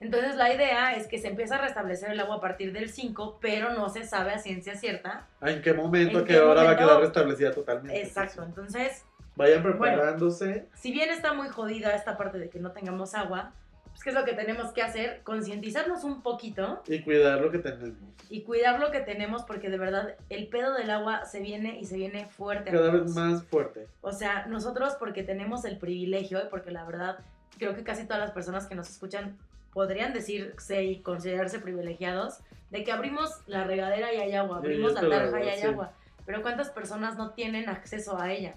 [0.00, 3.38] Entonces la idea es que se empieza a restablecer el agua a partir del 5,
[3.40, 5.26] pero no se sabe a ciencia cierta.
[5.40, 6.86] Ah, ¿En qué momento, ¿En qué, qué hora va a momento?
[6.88, 8.00] quedar restablecida totalmente?
[8.02, 9.04] Exacto, entonces
[9.36, 10.66] Vayan preparándose.
[10.74, 13.52] si bien está muy jodida esta parte de que no tengamos agua,
[13.90, 15.20] pues ¿qué es lo que tenemos que hacer?
[15.24, 17.98] Concientizarnos un poquito Y cuidar lo que tenemos.
[18.30, 21.84] y cuidar lo que tenemos porque de verdad el pedo del agua se viene y
[21.84, 22.70] se viene fuerte.
[22.70, 23.86] Cada vez más fuerte.
[24.00, 27.18] O sea, nosotros porque tenemos el privilegio y porque la verdad
[27.58, 29.36] creo que casi todas las personas que nos escuchan
[29.72, 32.40] podrían decirse y considerarse privilegiados
[32.70, 35.66] de que abrimos la regadera y hay agua, abrimos la tarja y hay sí.
[35.66, 35.92] agua.
[36.26, 38.54] Pero ¿cuántas personas no tienen acceso a ella?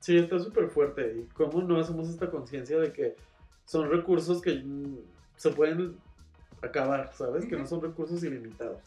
[0.00, 1.16] Sí, está súper fuerte.
[1.18, 3.16] ¿Y cómo no hacemos esta conciencia de que
[3.64, 4.64] son recursos que
[5.36, 5.96] se pueden
[6.62, 7.46] acabar, ¿sabes?
[7.46, 8.78] Que no son recursos ilimitados.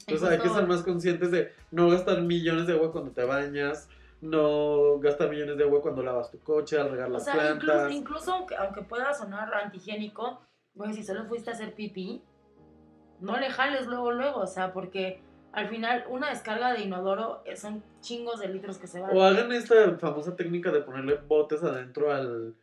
[0.00, 3.88] Entonces hay que ser más conscientes de no gastar millones de agua cuando te bañas,
[4.20, 7.64] no gastar millones de agua cuando lavas tu coche, al regar O las sea, plantas.
[7.64, 10.40] incluso, incluso aunque, aunque pueda sonar antihigiénico,
[10.76, 12.22] güey, si solo fuiste a hacer pipí,
[13.20, 15.20] no le jales luego, luego, o sea, porque
[15.52, 19.16] al final una descarga de inodoro son chingos de litros que se van.
[19.16, 22.54] O hagan esta famosa técnica de ponerle botes adentro al,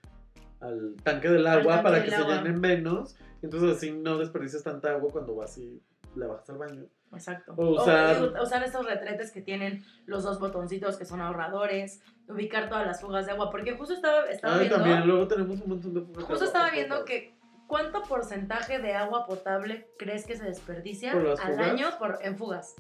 [0.62, 2.36] al tanque del agua tanque para del que se agua.
[2.44, 3.16] llene menos.
[3.42, 5.82] Entonces así no desperdicias tanta agua cuando vas y
[6.16, 6.84] la bajas al baño.
[7.12, 7.54] Exacto.
[7.58, 12.70] O usar- O, usar estos retretes que tienen los dos botoncitos que son ahorradores, ubicar
[12.70, 15.70] todas las fugas de agua, porque justo estaba, estaba Ay, viendo, también luego tenemos un
[15.70, 17.36] montón de fugas de justo agua estaba viendo que
[17.68, 21.68] ¿cuánto porcentaje de agua potable crees que se desperdicia ¿Por las al fugas?
[21.70, 22.76] año por, en fugas?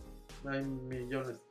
[0.45, 1.41] Hay millones.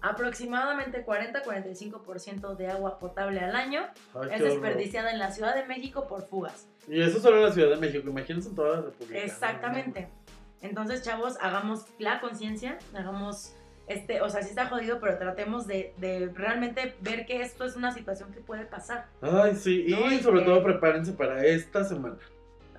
[0.00, 3.82] Aproximadamente 40-45% de agua potable al año
[4.14, 6.68] Ay, es desperdiciada en la Ciudad de México por fugas.
[6.86, 9.18] Y eso solo en la Ciudad de México, imagínense en toda la República.
[9.18, 10.08] Exactamente.
[10.60, 13.54] Entonces, chavos, hagamos la conciencia, hagamos,
[13.88, 17.76] este, o sea, sí está jodido, pero tratemos de, de realmente ver que esto es
[17.76, 19.06] una situación que puede pasar.
[19.20, 22.16] Ay, sí, y No, y sobre que- todo prepárense para esta semana.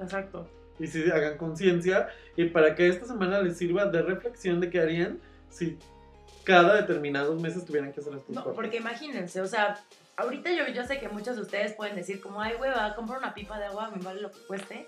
[0.01, 0.47] Exacto.
[0.79, 2.07] Y si hagan conciencia
[2.37, 5.77] y para que esta semana les sirva de reflexión de qué harían si
[6.45, 8.55] cada determinados meses tuvieran que hacer estos No, cortes.
[8.55, 9.77] porque imagínense, o sea,
[10.15, 12.95] ahorita yo, yo sé que muchos de ustedes pueden decir como, ay, güey, va a
[12.95, 14.87] comprar una pipa de agua, me vale lo que cueste.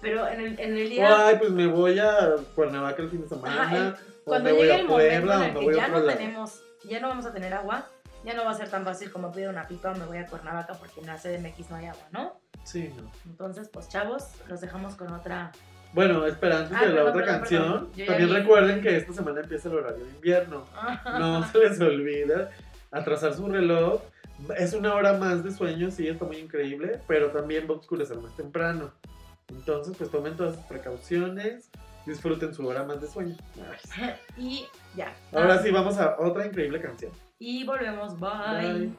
[0.00, 1.26] Pero en el, en el día...
[1.26, 3.62] Ay, pues me voy a Cuernavaca el fin de semana.
[3.62, 3.94] Ajá, el-
[4.26, 7.08] cuando me voy llegue el momento en o el que ya no tenemos, ya no
[7.08, 7.86] vamos a tener agua,
[8.24, 10.74] ya no va a ser tan fácil como pido una pipa, me voy a Cuernavaca
[10.74, 12.40] porque en la CDMX no hay agua, ¿no?
[12.64, 13.08] Sí, no.
[13.24, 15.52] Entonces, pues chavos, los dejamos con otra.
[15.92, 18.06] Bueno, espera, antes Ah, de la perdón, otra perdón, canción, perdón.
[18.06, 20.66] También recuerden que esta semana empieza el horario de invierno.
[21.20, 22.50] No se les olvida
[22.90, 24.02] atrasar su reloj.
[24.56, 28.18] Es una hora más de sueño, sí, está muy increíble, pero también va a oscurecer
[28.18, 28.90] más temprano.
[29.48, 31.70] Entonces, pues tomen todas sus precauciones,
[32.06, 33.36] disfruten su hora más de sueño.
[34.36, 34.64] Y
[34.96, 35.14] ya.
[35.32, 37.12] Ahora Ah, sí, vamos a otra increíble canción.
[37.38, 38.18] Y volvemos.
[38.18, 38.72] Bye.
[38.72, 38.92] Bye.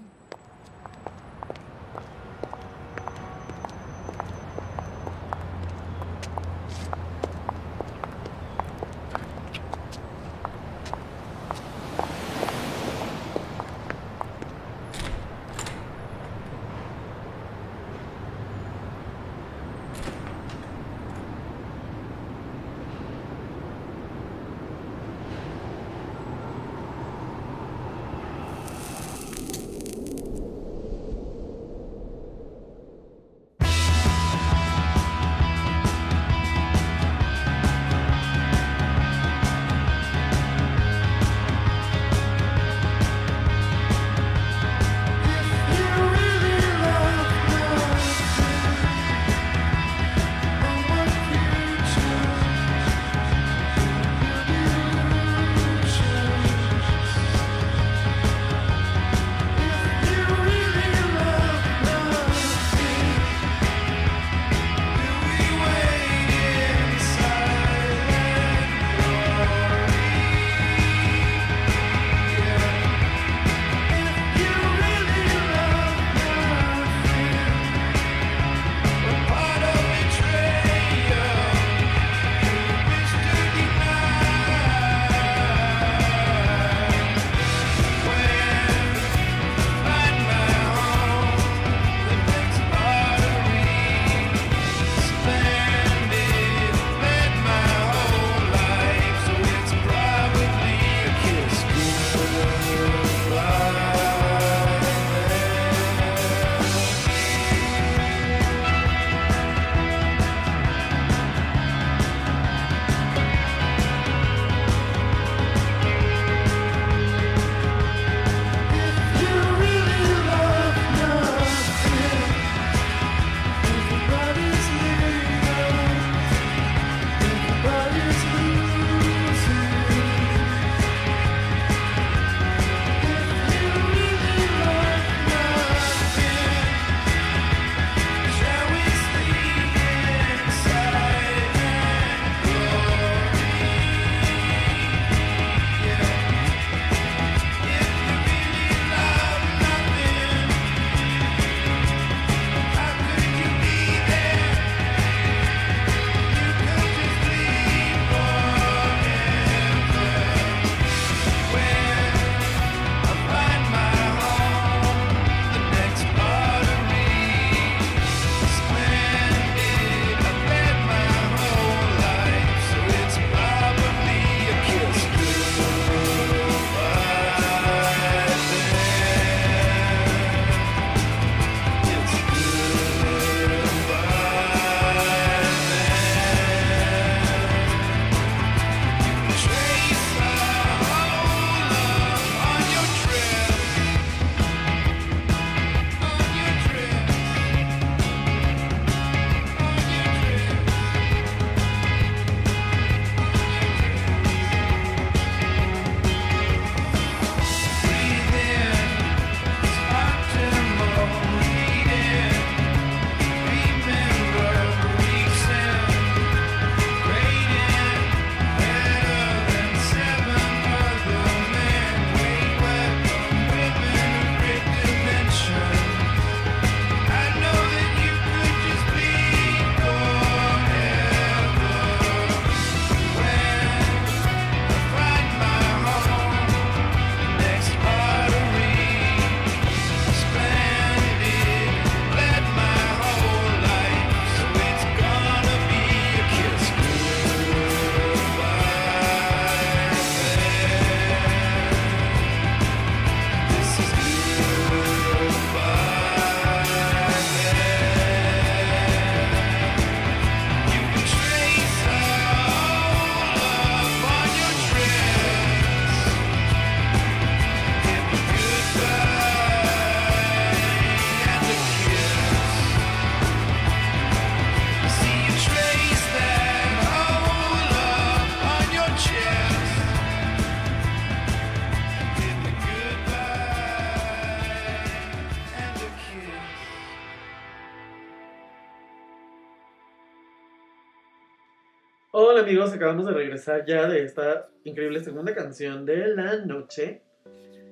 [292.47, 297.01] Amigos, acabamos de regresar ya de esta increíble segunda canción de la noche.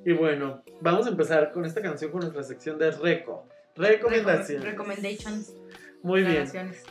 [0.04, 3.48] Y bueno, vamos a empezar con esta canción con nuestra sección de Reco.
[3.78, 4.66] Recomendaciones.
[4.66, 5.56] Recommendations.
[6.04, 6.46] Muy bien.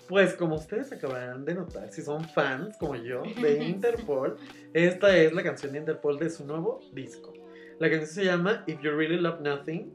[0.09, 4.39] Pues como ustedes acabarán de notar, si son fans como yo de Interpol,
[4.73, 7.35] esta es la canción de Interpol de su nuevo disco.
[7.81, 9.93] La canción se llama If You Really Love Nothing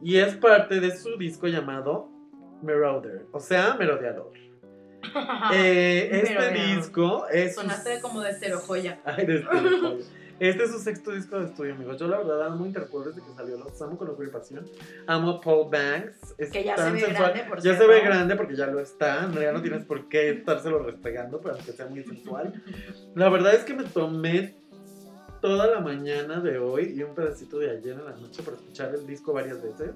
[0.00, 2.08] y es parte de su disco llamado
[2.62, 4.49] Marauder, o sea, merodeador.
[5.52, 6.76] Eh, este Merodeador.
[6.76, 7.54] disco es...
[7.54, 9.00] su- Sonaste como de cero joya.
[9.04, 9.98] Ay, de estudio.
[10.38, 11.98] Este es su sexto disco de estudio, amigos.
[11.98, 13.58] Yo la verdad amo Interpol desde que salió.
[13.58, 14.66] Los amo con locura y pasión.
[15.06, 16.34] Amo a Paul Banks.
[16.38, 17.32] Es Que ya tan se ve sensual.
[17.32, 17.82] grande, por Ya cierto.
[17.82, 19.30] se ve grande porque ya lo está.
[19.38, 22.54] Ya no tienes por qué estárselo restregando, pero aunque sea muy sensual.
[23.14, 24.54] La verdad es que me tomé
[25.42, 28.94] toda la mañana de hoy y un pedacito de ayer en la noche para escuchar
[28.94, 29.90] el disco varias veces.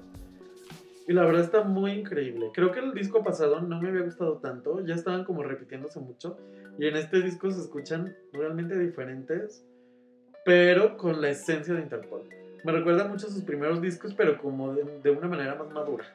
[1.07, 2.49] Y la verdad está muy increíble.
[2.53, 4.83] Creo que el disco pasado no me había gustado tanto.
[4.85, 6.37] Ya estaban como repitiéndose mucho.
[6.79, 9.63] Y en este disco se escuchan realmente diferentes,
[10.43, 12.27] pero con la esencia de Interpol.
[12.63, 16.05] Me recuerda mucho a sus primeros discos, pero como de, de una manera más madura.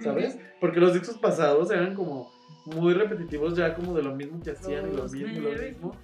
[0.00, 0.38] ¿Sabes?
[0.60, 2.30] Porque los discos pasados eran como
[2.66, 5.96] muy repetitivos, ya como de lo mismo que hacían y lo mismo lo mismo.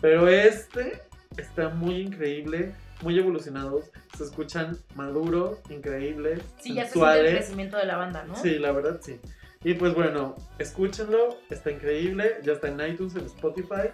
[0.00, 1.00] Pero este
[1.36, 3.90] está muy increíble, muy evolucionados.
[4.16, 7.34] Se escuchan maduros, increíbles, Sí, ya se siente el sensuales.
[7.36, 8.34] crecimiento de la banda, ¿no?
[8.36, 9.20] Sí, la verdad sí.
[9.64, 13.90] Y pues bueno, escúchenlo, está increíble, ya está en iTunes, en Spotify.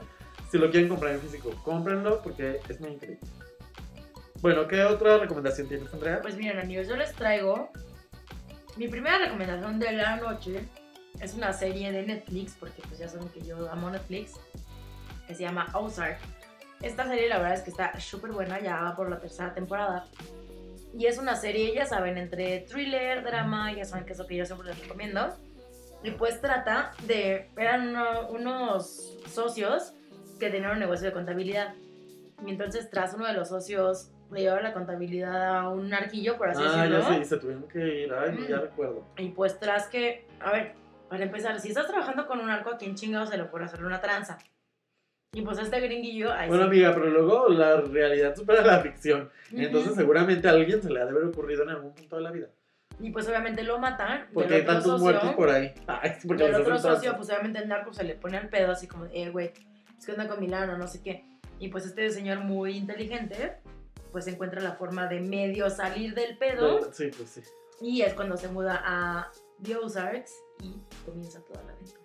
[0.50, 3.20] Si lo quieren comprar en físico, cómprenlo porque es muy increíble.
[4.40, 6.20] Bueno, ¿qué otra recomendación tienes, Andrea?
[6.20, 7.70] Pues miren amigos, yo les traigo
[8.76, 10.68] mi primera recomendación de la noche.
[11.20, 14.32] Es una serie de Netflix, porque pues ya saben que yo amo Netflix,
[15.26, 16.18] que se llama Ozark.
[16.82, 20.04] Esta serie la verdad es que está súper buena, ya va por la tercera temporada.
[20.96, 24.36] Y es una serie, ya saben, entre thriller, drama, ya saben que es lo que
[24.36, 25.34] yo siempre les recomiendo.
[26.02, 29.94] Y pues trata de, eran uno- unos socios
[30.38, 31.74] que tenían un negocio de contabilidad.
[32.46, 36.50] Y entonces tras uno de los socios le llevaba la contabilidad a un arquillo, por
[36.50, 36.98] así ah, decirlo.
[37.00, 38.12] ya sí, se tuvieron que ir.
[38.12, 38.60] Ay, ya Mm.
[38.60, 39.04] recuerdo.
[39.16, 40.74] Y pues tras que, a ver,
[41.08, 43.84] para empezar, si estás trabajando con un arco, ¿a quién chingado se le puede hacer
[43.84, 44.38] una tranza?
[45.34, 46.68] Y pues este gringuillo, ahí Bueno, sí.
[46.68, 49.30] amiga, pero luego la realidad supera la ficción.
[49.52, 49.60] Ujú.
[49.62, 52.30] Entonces seguramente a alguien se le ha de haber ocurrido en algún punto de la
[52.30, 52.48] vida.
[53.00, 54.28] Y pues obviamente lo matan.
[54.32, 55.74] Porque hay tantos socio- muertos por ahí.
[55.88, 58.86] Ay, porque les otro socio, pues obviamente el narco se le pone al pedo, así
[58.86, 59.50] como, eh, güey,
[59.98, 61.24] es que onda con Milano, no sé qué.
[61.58, 63.56] Y pues este señor muy inteligente,
[64.12, 66.92] pues encuentra la forma de medio salir del pedo.
[66.92, 67.40] Sí, pues sí.
[67.80, 69.30] Y es cuando se muda a
[69.60, 70.32] The Ozarks
[70.62, 72.00] y comienza toda la aventura.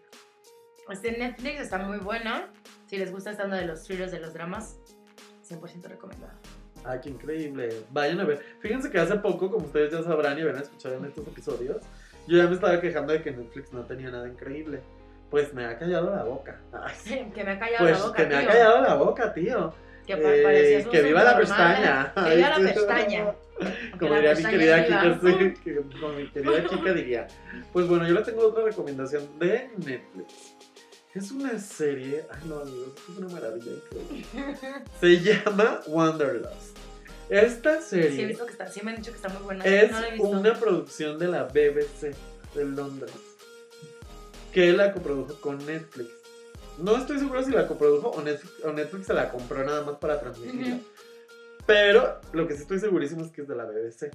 [0.89, 2.51] Este Netflix está muy buena.
[2.89, 4.79] Si les gusta esta onda de los thrillers, de los dramas,
[5.47, 6.33] 100% recomendado.
[6.83, 7.69] Ay, qué increíble.
[7.91, 8.43] Vayan a ver.
[8.61, 11.77] Fíjense que hace poco, como ustedes ya sabrán y habrán escuchado en estos episodios,
[12.27, 14.81] yo ya me estaba quejando de que Netflix no tenía nada increíble.
[15.29, 16.59] Pues me ha callado la boca.
[16.71, 18.47] Ay, que me ha callado pues la boca, que me ha tío.
[18.49, 19.73] callado la boca, tío.
[20.07, 22.13] Que Eh, que viva la pestaña.
[22.15, 23.35] Que viva la pestaña.
[23.99, 24.85] Como diría mi querida.
[24.85, 27.27] Kika, sí, que- como mi querida Kika diría.
[27.73, 30.55] Pues bueno, yo les tengo otra recomendación de Netflix.
[31.15, 34.25] Es una serie, ay no amigos, es una maravilla increíble.
[34.99, 36.77] Se llama Wanderlust.
[37.29, 39.63] Esta Sí, he serie visto que está, sí me han dicho que está muy buena.
[39.65, 40.27] es no la he visto.
[40.27, 42.15] una producción de la BBC
[42.55, 43.11] de Londres
[44.53, 46.09] que la coprodujo con Netflix.
[46.79, 49.97] No estoy seguro si la coprodujo o Netflix, o Netflix se la compró nada más
[49.97, 50.79] para transmitirla.
[51.67, 54.11] Pero lo que sí estoy segurísimo es que es de la BBC.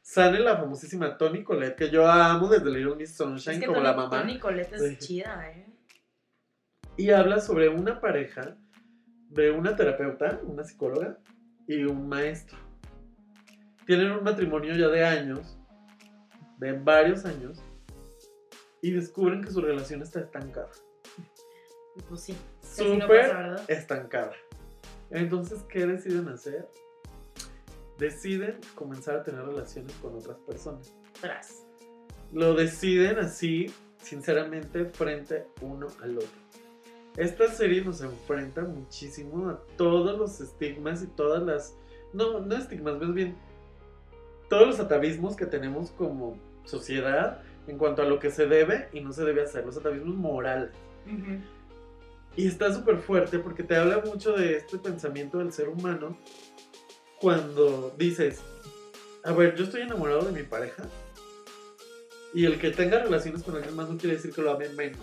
[0.00, 3.80] Sale la famosísima Toni Collette, que yo amo desde Little Miss Sunshine Es que como
[3.80, 4.20] la mamá.
[4.20, 4.96] Toni Collette es Sí.
[4.98, 5.66] chida, ¿eh?
[6.96, 8.56] Y habla sobre una pareja
[9.30, 11.18] de una terapeuta, una psicóloga
[11.66, 12.58] y un maestro.
[13.86, 15.58] Tienen un matrimonio ya de años,
[16.58, 17.62] de varios años,
[18.82, 20.70] y descubren que su relación está estancada.
[22.08, 22.36] Pues sí.
[22.78, 24.32] no Súper estancada.
[25.10, 26.68] Entonces, ¿qué deciden hacer?
[27.98, 30.94] Deciden comenzar a tener relaciones con otras personas.
[31.20, 31.66] Tras.
[32.32, 33.66] Lo deciden así,
[33.98, 36.41] sinceramente, frente uno al otro.
[37.16, 41.76] Esta serie nos enfrenta muchísimo a todos los estigmas y todas las...
[42.12, 43.36] No, no estigmas, más bien
[44.52, 49.00] todos los atavismos que tenemos como sociedad en cuanto a lo que se debe y
[49.00, 50.72] no se debe hacer, los atavismos morales.
[52.36, 56.18] Y está súper fuerte porque te habla mucho de este pensamiento del ser humano
[57.18, 58.42] cuando dices,
[59.24, 60.82] a ver, yo estoy enamorado de mi pareja
[62.34, 65.00] y el que tenga relaciones con alguien más no quiere decir que lo ame menos.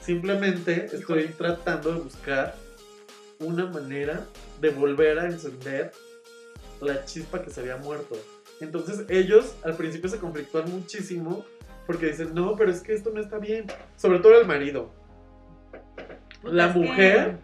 [0.00, 2.54] Simplemente estoy tratando de buscar
[3.40, 4.24] una manera
[4.60, 5.92] de volver a encender
[6.80, 8.16] la chispa que se había muerto.
[8.60, 11.44] Entonces ellos al principio se conflictúan muchísimo
[11.86, 13.66] porque dicen, no, pero es que esto no está bien.
[13.96, 14.90] Sobre todo el marido.
[16.42, 17.38] La Es que- mujer,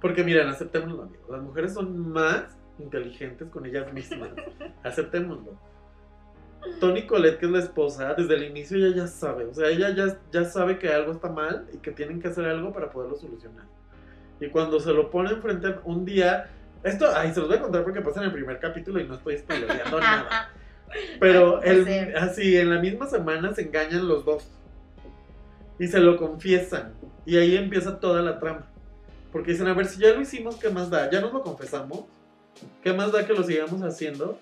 [0.00, 1.28] porque miren, aceptémoslo, amigos.
[1.30, 2.44] Las mujeres son más
[2.78, 4.30] inteligentes con ellas mismas.
[4.82, 5.58] Aceptémoslo.
[6.80, 9.44] Tony Colette, que es la esposa, desde el inicio ella ya sabe.
[9.46, 12.44] O sea, ella ya, ya sabe que algo está mal y que tienen que hacer
[12.44, 13.64] algo para poderlo solucionar.
[14.40, 16.50] Y cuando se lo pone enfrente un día.
[16.84, 19.14] Esto, ay, se los voy a contar porque pasa en el primer capítulo y no
[19.14, 20.50] estoy spoileando nada.
[21.20, 24.48] Pero Ay, el- así, en la misma semana se engañan los dos.
[25.78, 26.92] Y se lo confiesan.
[27.24, 28.66] Y ahí empieza toda la trama.
[29.32, 31.10] Porque dicen, a ver, si ya lo hicimos, ¿qué más da?
[31.10, 32.04] Ya nos lo confesamos.
[32.82, 34.38] ¿Qué más da que lo sigamos haciendo?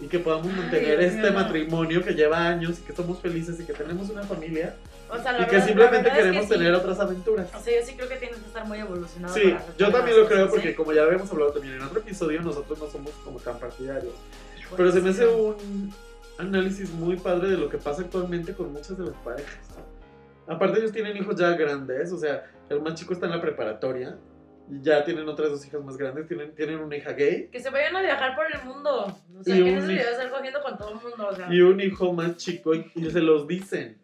[0.00, 3.72] Y que podamos mantener este matrimonio que lleva años y que somos felices y que
[3.72, 4.76] tenemos una familia.
[5.10, 6.58] O sea, Y que simplemente verdad es queremos que sí.
[6.58, 7.48] tener otras aventuras.
[7.54, 9.34] O sea, yo sí creo que tienes que estar muy evolucionado.
[9.34, 12.42] Sí, yo también lo creo cosas, porque como ya habíamos hablado también en otro episodio,
[12.42, 14.14] nosotros no somos como tan partidarios.
[14.76, 15.92] Pero se me hace un
[16.38, 19.58] análisis muy padre de lo que pasa actualmente con muchas de las parejas.
[20.46, 24.16] Aparte ellos tienen hijos ya grandes, o sea, el más chico está en la preparatoria
[24.82, 27.96] ya tienen otras dos hijas más grandes, tienen, tienen una hija gay Que se vayan
[27.96, 29.06] a viajar por el mundo.
[29.38, 31.28] O sea, Y que no se hijo- debe estar cogiendo con todo el mundo.
[31.30, 33.98] O sea, y un hijo más chico y, y se los dicen.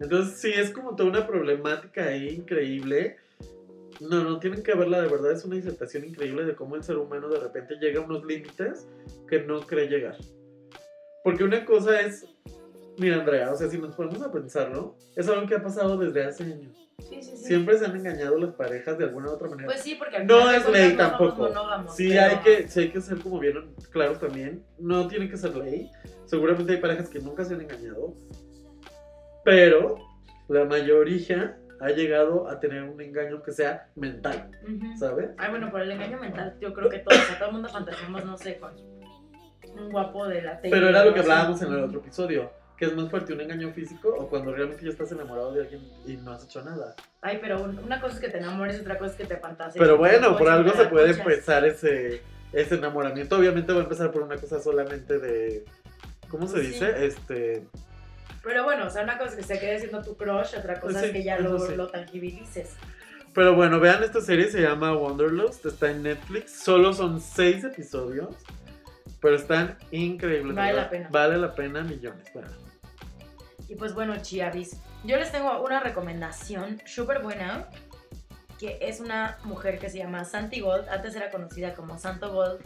[0.00, 3.16] Entonces sí, es como toda una problemática ahí increíble.
[4.00, 6.98] No, no, tienen que verla, de verdad es una disertación increíble de cómo el ser
[6.98, 8.86] humano de repente llega a unos límites
[9.26, 10.16] que no cree llegar.
[11.24, 12.26] Porque una cosa es,
[12.98, 16.24] mira Andrea, o sea, si nos ponemos a pensarlo, es algo que ha pasado desde
[16.24, 16.85] hace años.
[16.98, 17.44] Sí, sí, sí.
[17.44, 19.66] Siempre se han engañado las parejas de alguna u otra manera.
[19.66, 21.48] Pues sí, porque No es ley tampoco.
[21.88, 24.64] Sí, pero- hay que, sí hay que ser como bien claros también.
[24.78, 25.90] No tiene que ser ley.
[26.24, 28.14] Seguramente hay parejas que nunca se han engañado.
[29.44, 29.98] Pero
[30.48, 34.96] la mayoría ha llegado a tener un engaño que sea mental, Ujú.
[34.98, 35.30] ¿sabes?
[35.38, 37.68] Ay, bueno, por el engaño mental, yo creo que todos, o sea, todo el mundo
[37.68, 38.72] fantaseamos, no sé, con
[39.78, 40.74] un guapo de la tele.
[40.74, 42.50] Pero era lo que hablábamos en el otro episodio.
[42.76, 45.82] Que es más fuerte un engaño físico o cuando realmente ya estás enamorado de alguien
[46.06, 46.94] y no has hecho nada.
[47.22, 49.82] Ay, pero un- una cosa es que te enamores, otra cosa es que te fantasees.
[49.82, 51.18] Pero bueno, por algo se puede pues.
[51.18, 52.20] empezar ese,
[52.52, 53.36] ese enamoramiento.
[53.38, 55.64] Obviamente va a empezar por una cosa solamente de...
[56.28, 56.66] ¿Cómo se Sí.
[56.66, 57.06] dice?
[57.06, 57.66] Este...
[58.42, 60.92] Pero bueno, o sea, una cosa es que se quede siendo tu crush, otra cosa
[60.92, 61.74] Pues sí, es que ya lo, sí.
[61.76, 62.74] lo tangibilices.
[63.34, 68.34] Pero bueno, vean esta serie, se llama Wanderlust, está en Netflix, solo son seis episodios,
[69.20, 70.54] pero están increíbles.
[70.54, 70.84] Vale ¿verdad?
[70.84, 71.08] la pena.
[71.10, 72.26] Vale la pena millones.
[72.34, 72.46] vean.
[73.68, 77.68] Y pues bueno, Chiavis, yo les tengo una recomendación súper buena,
[78.58, 82.60] que es una mujer que se llama Santi Gold, antes era conocida como Santo Gold,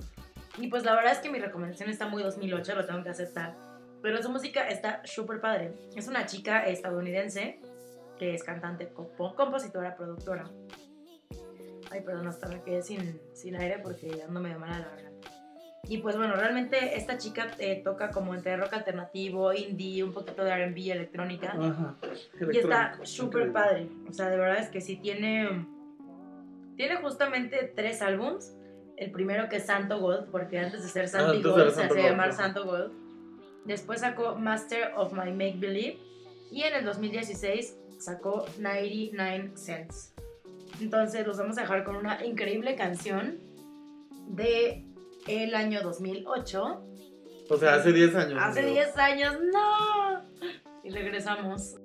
[0.59, 3.57] y pues la verdad es que mi recomendación está muy 2008, lo tengo que aceptar,
[4.03, 5.75] pero su música está súper padre.
[5.97, 7.61] Es una chica estadounidense
[8.19, 10.45] que es cantante, compo- compositora, productora.
[11.91, 15.10] Ay, perdón, hasta me quedé sin, sin aire porque ando medio mala la garganta.
[15.89, 20.45] Y pues bueno, realmente esta chica eh, toca como entre rock alternativo, indie, un poquito
[20.45, 21.53] de RB, electrónica.
[21.59, 21.97] Ajá.
[22.53, 23.89] y está súper padre.
[24.09, 25.67] O sea, de verdad es que sí tiene.
[26.77, 28.57] Tiene justamente tres álbums.
[28.97, 31.95] El primero que es Santo Gold, porque antes de ser Santi Antes Gold se Santo
[31.95, 32.33] hacía Gold, llamar.
[32.35, 32.93] Santo Gold.
[33.65, 35.99] Después sacó Master of My Make Believe.
[36.51, 40.15] Y en el 2016 sacó 99 Cents.
[40.81, 43.39] Entonces los vamos a dejar con una increíble canción
[44.29, 44.85] de
[45.31, 46.85] el año 2008.
[47.49, 48.39] O sea, hace 10 años.
[48.41, 48.75] Hace amigo.
[48.75, 50.23] 10 años, no.
[50.85, 51.77] Y regresamos.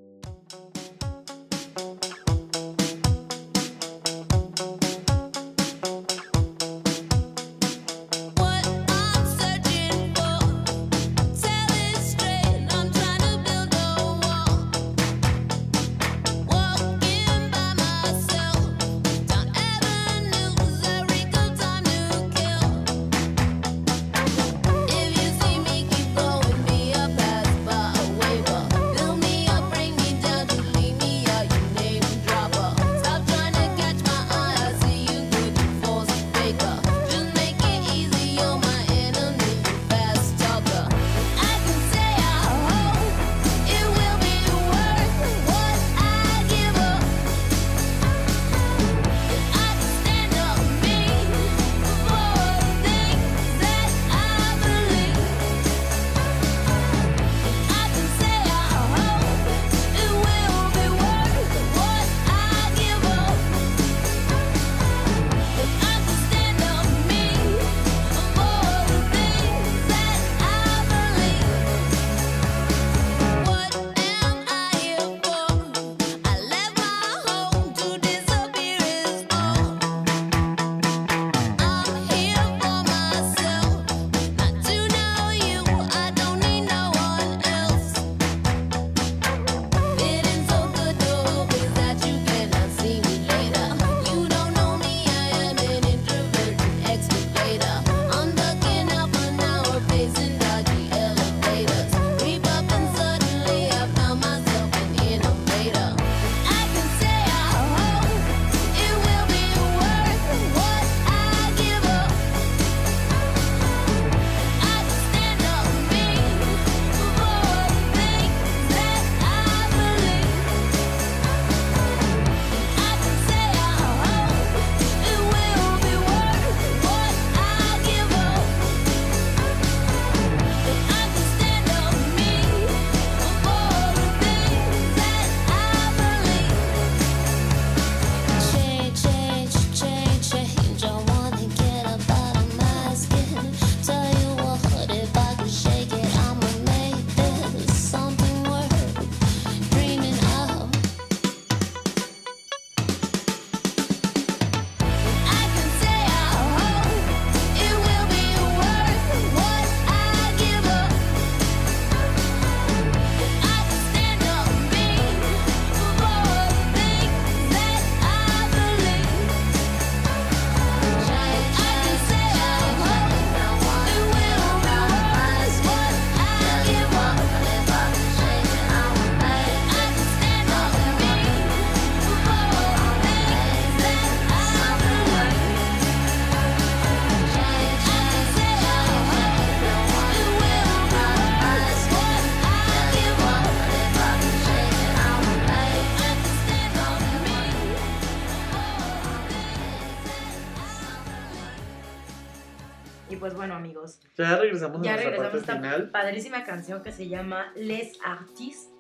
[204.18, 205.90] Ya regresamos ya a nuestra regresamos a parte esta final.
[205.92, 208.72] padrísima canción que se llama Les Artistes.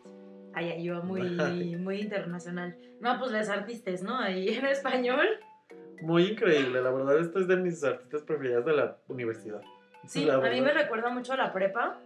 [0.53, 1.75] Ay, ay, yo muy, Ay.
[1.75, 2.77] muy internacional.
[3.01, 4.17] No, pues Les Artistes, ¿no?
[4.17, 5.25] Ahí en español.
[6.01, 9.61] Muy increíble, la verdad, esta es de mis artistas preferidas de la universidad.
[10.07, 11.99] Sí, La a mí me recuerda mucho a la prepa.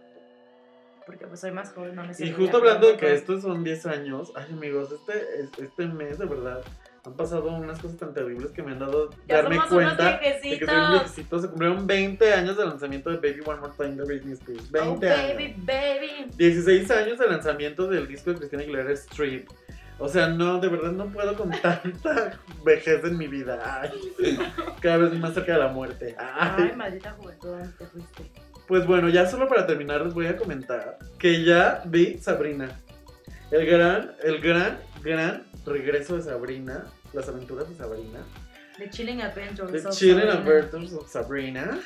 [1.06, 3.86] Porque pues soy más joven, no me Y justo hablando de que estos son 10
[3.86, 6.62] años, ay amigos, este, es- este mes de verdad
[7.04, 10.04] han pasado unas cosas tan terribles que me han dado Ya darme somos unos cuenta
[10.12, 10.90] de que soy un viejecitos.
[10.90, 11.38] viejecito.
[11.40, 14.70] Se cumplieron 20 años de lanzamiento de Baby One More Time de Britney Spears.
[14.70, 15.66] 20 Oh, baby, años.
[15.66, 16.30] baby.
[16.36, 19.48] 16 años de lanzamiento del disco de Cristina Aguilera Strip.
[19.98, 23.80] O sea, no, de verdad no puedo con tanta vejez en mi vida.
[23.82, 23.90] Ay,
[24.80, 26.14] cada vez más cerca de la muerte.
[26.18, 26.68] Ay.
[26.70, 28.30] Ay, maldita juventud, ¿dónde te fuiste?
[28.66, 32.80] Pues bueno, ya solo para terminar les voy a comentar que ya vi Sabrina.
[33.50, 36.86] El gran, el gran, gran regreso de Sabrina.
[37.12, 38.20] Las aventuras de Sabrina.
[38.78, 39.70] The Chilling Adventures.
[39.70, 40.40] The of Chilling Sabrina.
[40.40, 41.80] Adventures of Sabrina.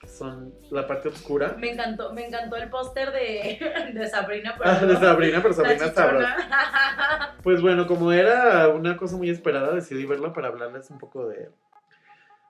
[0.00, 1.54] que Son la parte oscura.
[1.58, 4.56] Me encantó, me encantó el póster de, de Sabrina.
[4.64, 7.36] Ah, de Sabrina, pero Sabrina chichona.
[7.42, 11.50] Pues bueno, como era una cosa muy esperada, decidí verla para hablarles un poco de...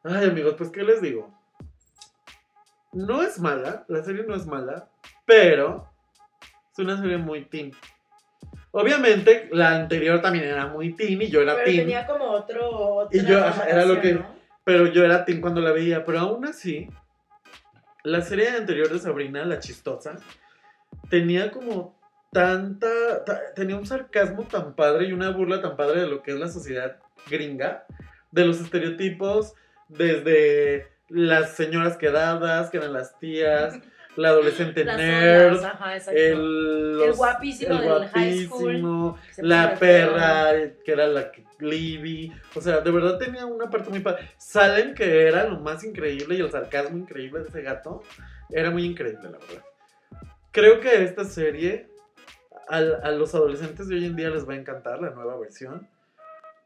[0.03, 1.33] Ay amigos, pues ¿qué les digo?
[2.93, 4.89] No es mala, la serie no es mala,
[5.27, 5.89] pero
[6.73, 7.73] es una serie muy teen.
[8.73, 12.69] Obviamente la anterior también era muy teen y yo era Pero teen, tenía como otro.
[12.71, 14.21] otra Y yo, ajá, era lo que-
[14.65, 16.89] pero yo era teen cuando la veía, pero aún así,
[18.05, 20.17] la serie anterior de Sabrina, la chistosa,
[21.09, 21.99] tenía como
[22.33, 26.31] tanta, ta- tenía un sarcasmo tan padre y una burla tan padre de lo que
[26.33, 26.97] es la sociedad
[27.29, 27.85] gringa,
[28.31, 29.55] de los estereotipos,
[29.89, 33.75] desde las señoras quedadas, que eran las tías,
[34.17, 39.15] la adolescente Las nerd, ajá, el, los- guapísimo el del high school.
[39.39, 40.53] la perra,
[40.85, 42.33] que era la Libby.
[42.55, 44.31] O sea, de verdad tenía una parte muy padre.
[44.39, 48.03] Salen, que era lo más increíble y el sarcasmo increíble de ese gato,
[48.51, 49.65] era muy increíble, la verdad.
[50.51, 51.89] Creo que esta serie
[52.69, 55.89] al- a los adolescentes de hoy en día les va a encantar la nueva versión.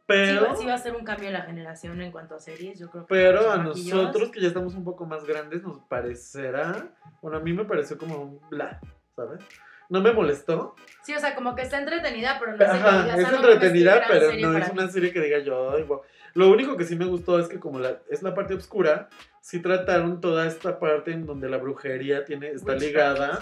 [0.06, 2.38] Sí, Pero, va- sí va a ser un cambio en la generación en cuanto a
[2.38, 5.78] series, yo creo que pero a nosotros que ya estamos un poco más grandes nos
[5.78, 6.88] parecerá,
[7.22, 8.80] bueno, a mí me pareció como un bla,
[9.16, 9.40] ¿sabes?
[9.88, 12.84] No me molestó, Sí, o sea, como que está entretenida, pero no sé, Ajá, es
[12.84, 14.78] "Ah, no mames, qué entretenida, pero no es mí".
[14.78, 16.02] una serie que diga yo, "Ay, wow".
[16.34, 19.08] Lo único que sí me gustó es que como la, es la parte oscura,
[19.40, 22.82] sí trataron toda esta parte en donde la brujería tiene, está Witchcraft.
[22.82, 23.38] ligada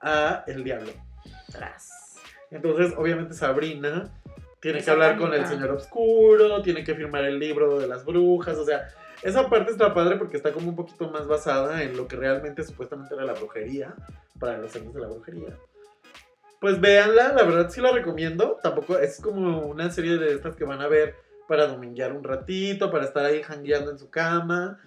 [0.00, 0.92] a el diablo.
[1.50, 2.18] Tras.
[2.50, 4.10] Entonces, obviamente Sabrina
[4.62, 8.56] tiene que hablar con el señor oscuro, tiene que firmar el libro de las brujas,
[8.56, 8.88] o sea,
[9.20, 12.62] esa parte está padre porque está como un poquito más basada en lo que realmente
[12.62, 13.94] supuestamente era la brujería,
[14.38, 15.58] para los años de la brujería.
[16.60, 18.58] Pues véanla, la verdad sí la recomiendo.
[18.62, 21.16] Tampoco es como una serie de estas que van a ver
[21.48, 24.78] para dominguear un ratito, para estar ahí jangueando en su cama.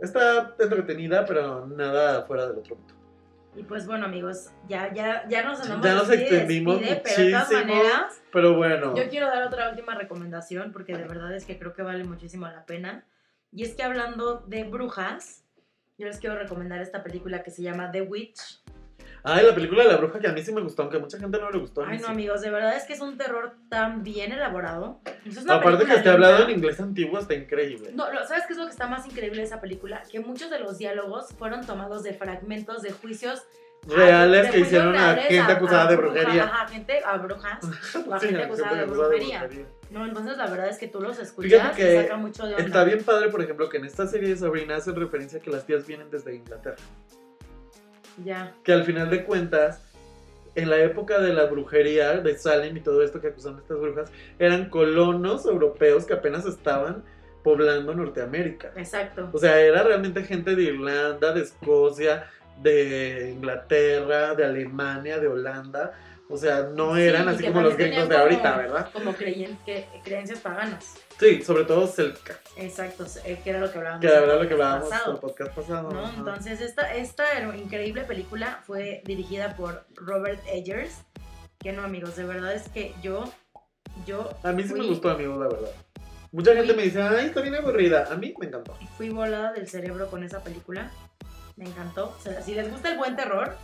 [0.00, 2.94] Está entretenida, pero nada fuera del otro mundo.
[3.56, 7.24] Y pues bueno, amigos, ya, ya, ya nos andamos Ya nos despide, extendimos despide, pero
[7.24, 11.44] de todas maneras, Pero bueno, yo quiero dar otra última recomendación porque de verdad es
[11.44, 13.04] que creo que vale muchísimo la pena.
[13.52, 15.44] Y es que hablando de brujas,
[15.98, 18.59] yo les quiero recomendar esta película que se llama The Witch.
[19.24, 21.18] Ay, la película de la bruja que a mí sí me gustó, aunque a mucha
[21.18, 21.82] gente no le gustó.
[21.82, 22.12] a Ay, no, sí.
[22.12, 25.00] amigos, de verdad es que es un terror tan bien elaborado.
[25.24, 27.90] Es una Aparte que esté hablado en inglés antiguo, está increíble.
[27.94, 30.02] No, lo- ¿sabes qué es lo que está más increíble de esa película?
[30.10, 33.42] Que muchos de los diálogos fueron tomados de fragmentos de juicios
[33.88, 36.44] Reales de que hicieron a reales gente acusada de bruja- brujería.
[36.44, 37.60] Ajá, gente a brujas.
[38.12, 39.48] a Sí, gente a acusada de acusada brujería.
[39.90, 42.66] No, entonces la verdad es que tú los escuchas Fíjate y saca mucho de onda.
[42.66, 45.50] Está bien padre, por ejemplo, que en esta serie de Sabrina hacen referencia a que
[45.50, 46.76] las tías vienen desde Inglaterra.
[48.24, 48.54] Ya.
[48.64, 49.82] Que al final de cuentas,
[50.54, 53.78] en la época de la brujería, de Salem y todo esto que acusan a estas
[53.80, 57.04] brujas, eran colonos europeos que apenas estaban
[57.42, 58.72] poblando Norteamérica.
[58.76, 59.30] Exacto.
[59.32, 62.26] O sea, era realmente gente de Irlanda, de Escocia,
[62.62, 65.92] de Inglaterra, de Alemania, de Holanda.
[66.30, 68.90] O sea, no Sí, eran y así como los gringos de ahorita, como- ¿verdad?
[68.92, 70.94] Como creyen, que, creencias paganas.
[71.18, 74.00] Sí, sobre todo Celtica, Exacto, eh, que era lo que hablábamos.
[74.00, 75.90] que era lo que hablábamos en el podcast pasado.
[75.90, 76.08] ¿no?
[76.08, 77.24] Entonces, esta, esta
[77.56, 81.02] increíble película fue dirigida por Robert Eggers.
[81.58, 83.30] Que no, amigos, de verdad es que yo.
[84.06, 85.70] Yo A mí sí me fui- gustó, amigo, la verdad.
[86.32, 88.06] Mucha gente Fui- me dice, ay, está bien aburrida.
[88.10, 88.78] A mí me encantó.
[88.96, 90.90] fui volada del cerebro con esa película.
[91.56, 92.14] Me encantó.
[92.18, 93.56] O sea, si les gusta el buen terror,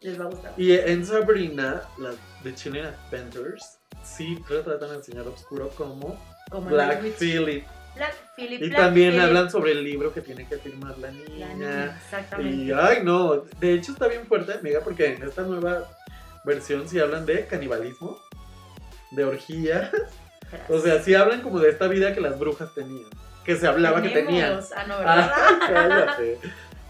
[0.00, 0.52] les va a gustar.
[0.56, 2.10] Y en Sabrina, la
[2.44, 6.20] de Chilling Adventures, sí retratan al señor oscuro como
[6.50, 7.02] Como Black.
[7.18, 7.64] Phillip.
[7.96, 8.62] Black Phillip.
[8.62, 9.26] Y Black también Phillip.
[9.26, 11.48] hablan sobre el libro que tiene que firmar la niña.
[11.48, 12.64] La niña, exactamente.
[12.64, 13.36] Y ay, no.
[13.58, 15.88] De hecho, está bien fuerte, amiga, porque en esta nueva
[16.44, 18.18] versión sí hablan de canibalismo,
[19.12, 19.90] de orgía.
[20.68, 23.08] O sea, sí hablan como de esta vida que las brujas tenían.
[23.44, 24.60] Que se hablaba que tenían.
[24.76, 25.32] Ah, no, ¿verdad?
[25.36, 26.38] Ah, cállate.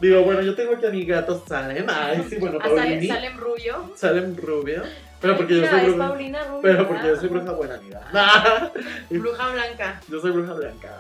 [0.01, 1.87] Digo, bueno, yo tengo aquí a mi gato Salem.
[1.89, 3.07] Ay, sí, bueno, A Sale- Paulini.
[3.09, 3.93] Salem Rubio.
[3.97, 4.83] Salem Rubio.
[5.21, 6.09] Pero porque yo soy es bruja.
[6.09, 6.61] Paulina Rubio.
[6.63, 8.03] Pero porque yo soy bruja buena, amiga.
[9.11, 10.01] Bruja blanca.
[10.09, 10.91] yo soy bruja blanca.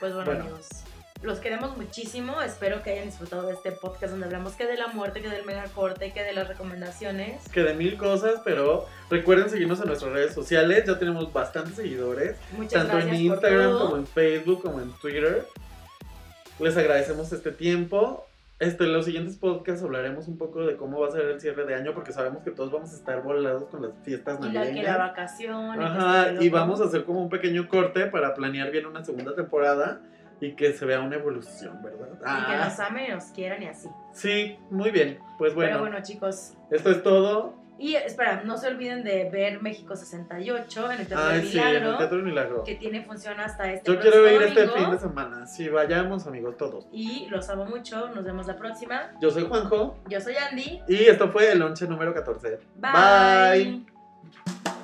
[0.00, 0.40] Pues bueno, Bueno.
[0.44, 0.68] amigos,
[1.22, 2.40] los queremos muchísimo.
[2.40, 5.44] Espero que hayan disfrutado de este podcast donde hablamos que de la muerte, que del
[5.44, 7.46] mega corte, que de las recomendaciones.
[7.52, 10.84] Que de mil cosas, pero recuerden seguirnos en nuestras redes sociales.
[10.86, 12.36] Ya tenemos bastantes seguidores.
[12.56, 13.80] Muchas tanto en por Instagram todo.
[13.84, 15.46] como en Facebook como en Twitter.
[16.58, 18.26] Les agradecemos este tiempo.
[18.60, 21.64] Este, en los siguientes podcasts hablaremos un poco de cómo va a ser el cierre
[21.64, 24.48] de año porque sabemos que todos vamos a estar volados con las fiestas Y la,
[24.50, 24.98] que la navideñas.
[24.98, 25.80] vacación.
[25.82, 30.02] Ajá, y vamos a hacer como un pequeño corte para planear bien una segunda temporada
[30.42, 32.08] y que se vea una evolución, ¿verdad?
[32.12, 33.88] Y que Ah, nos amen y nos quieran y así.
[34.12, 35.18] sí, muy bien.
[35.38, 36.54] Pues bueno, Pero bueno, chicos.
[36.70, 37.54] esto es todo.
[37.80, 41.58] Y espera, no se olviden de ver México 68 en el Teatro Ay, del sí,
[41.58, 41.96] en el Milagro.
[41.98, 42.64] Teatro del Milagro.
[42.64, 45.46] que tiene función hasta este Yo quiero ir este fin de semana.
[45.46, 46.86] Sí, vayamos, amigos, todos.
[46.92, 48.10] Y los amo mucho.
[48.10, 49.12] Nos vemos la próxima.
[49.22, 50.82] Yo soy Juanjo Yo soy Andy.
[50.88, 52.58] y esto fue el lonche número 14.
[52.76, 52.90] Bye.
[52.92, 54.79] Bye.